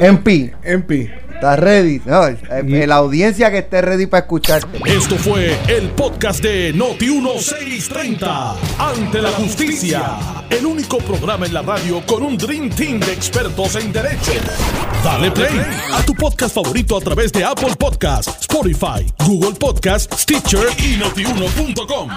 MP, 0.00 0.54
MP. 0.62 1.26
¿estás 1.36 1.58
ready? 1.58 2.00
No, 2.04 2.26
eh, 2.26 2.38
eh, 2.50 2.86
la 2.86 2.96
audiencia 2.96 3.50
que 3.50 3.58
esté 3.58 3.80
ready 3.80 4.06
para 4.06 4.22
escucharte. 4.22 4.78
Esto 4.84 5.16
fue 5.16 5.56
el 5.68 5.88
podcast 5.90 6.42
de 6.42 6.72
Noti 6.72 7.06
1630. 7.06 8.56
Ante 8.78 9.22
la 9.22 9.30
justicia. 9.30 10.16
El 10.50 10.66
único 10.66 10.98
programa 10.98 11.46
en 11.46 11.54
la 11.54 11.62
radio 11.62 12.04
con 12.06 12.22
un 12.22 12.36
Dream 12.36 12.70
Team 12.70 13.00
de 13.00 13.12
expertos 13.12 13.76
en 13.76 13.92
derecho. 13.92 14.32
Dale 15.02 15.30
play 15.30 15.60
a 15.92 16.02
tu 16.04 16.14
podcast 16.14 16.54
favorito 16.54 16.96
a 16.96 17.00
través 17.00 17.32
de 17.32 17.44
Apple 17.44 17.74
Podcasts, 17.78 18.42
Spotify, 18.42 19.06
Google 19.26 19.56
Podcasts, 19.58 20.22
Stitcher 20.22 20.68
y 20.78 20.96
notiuno.com. 20.96 22.10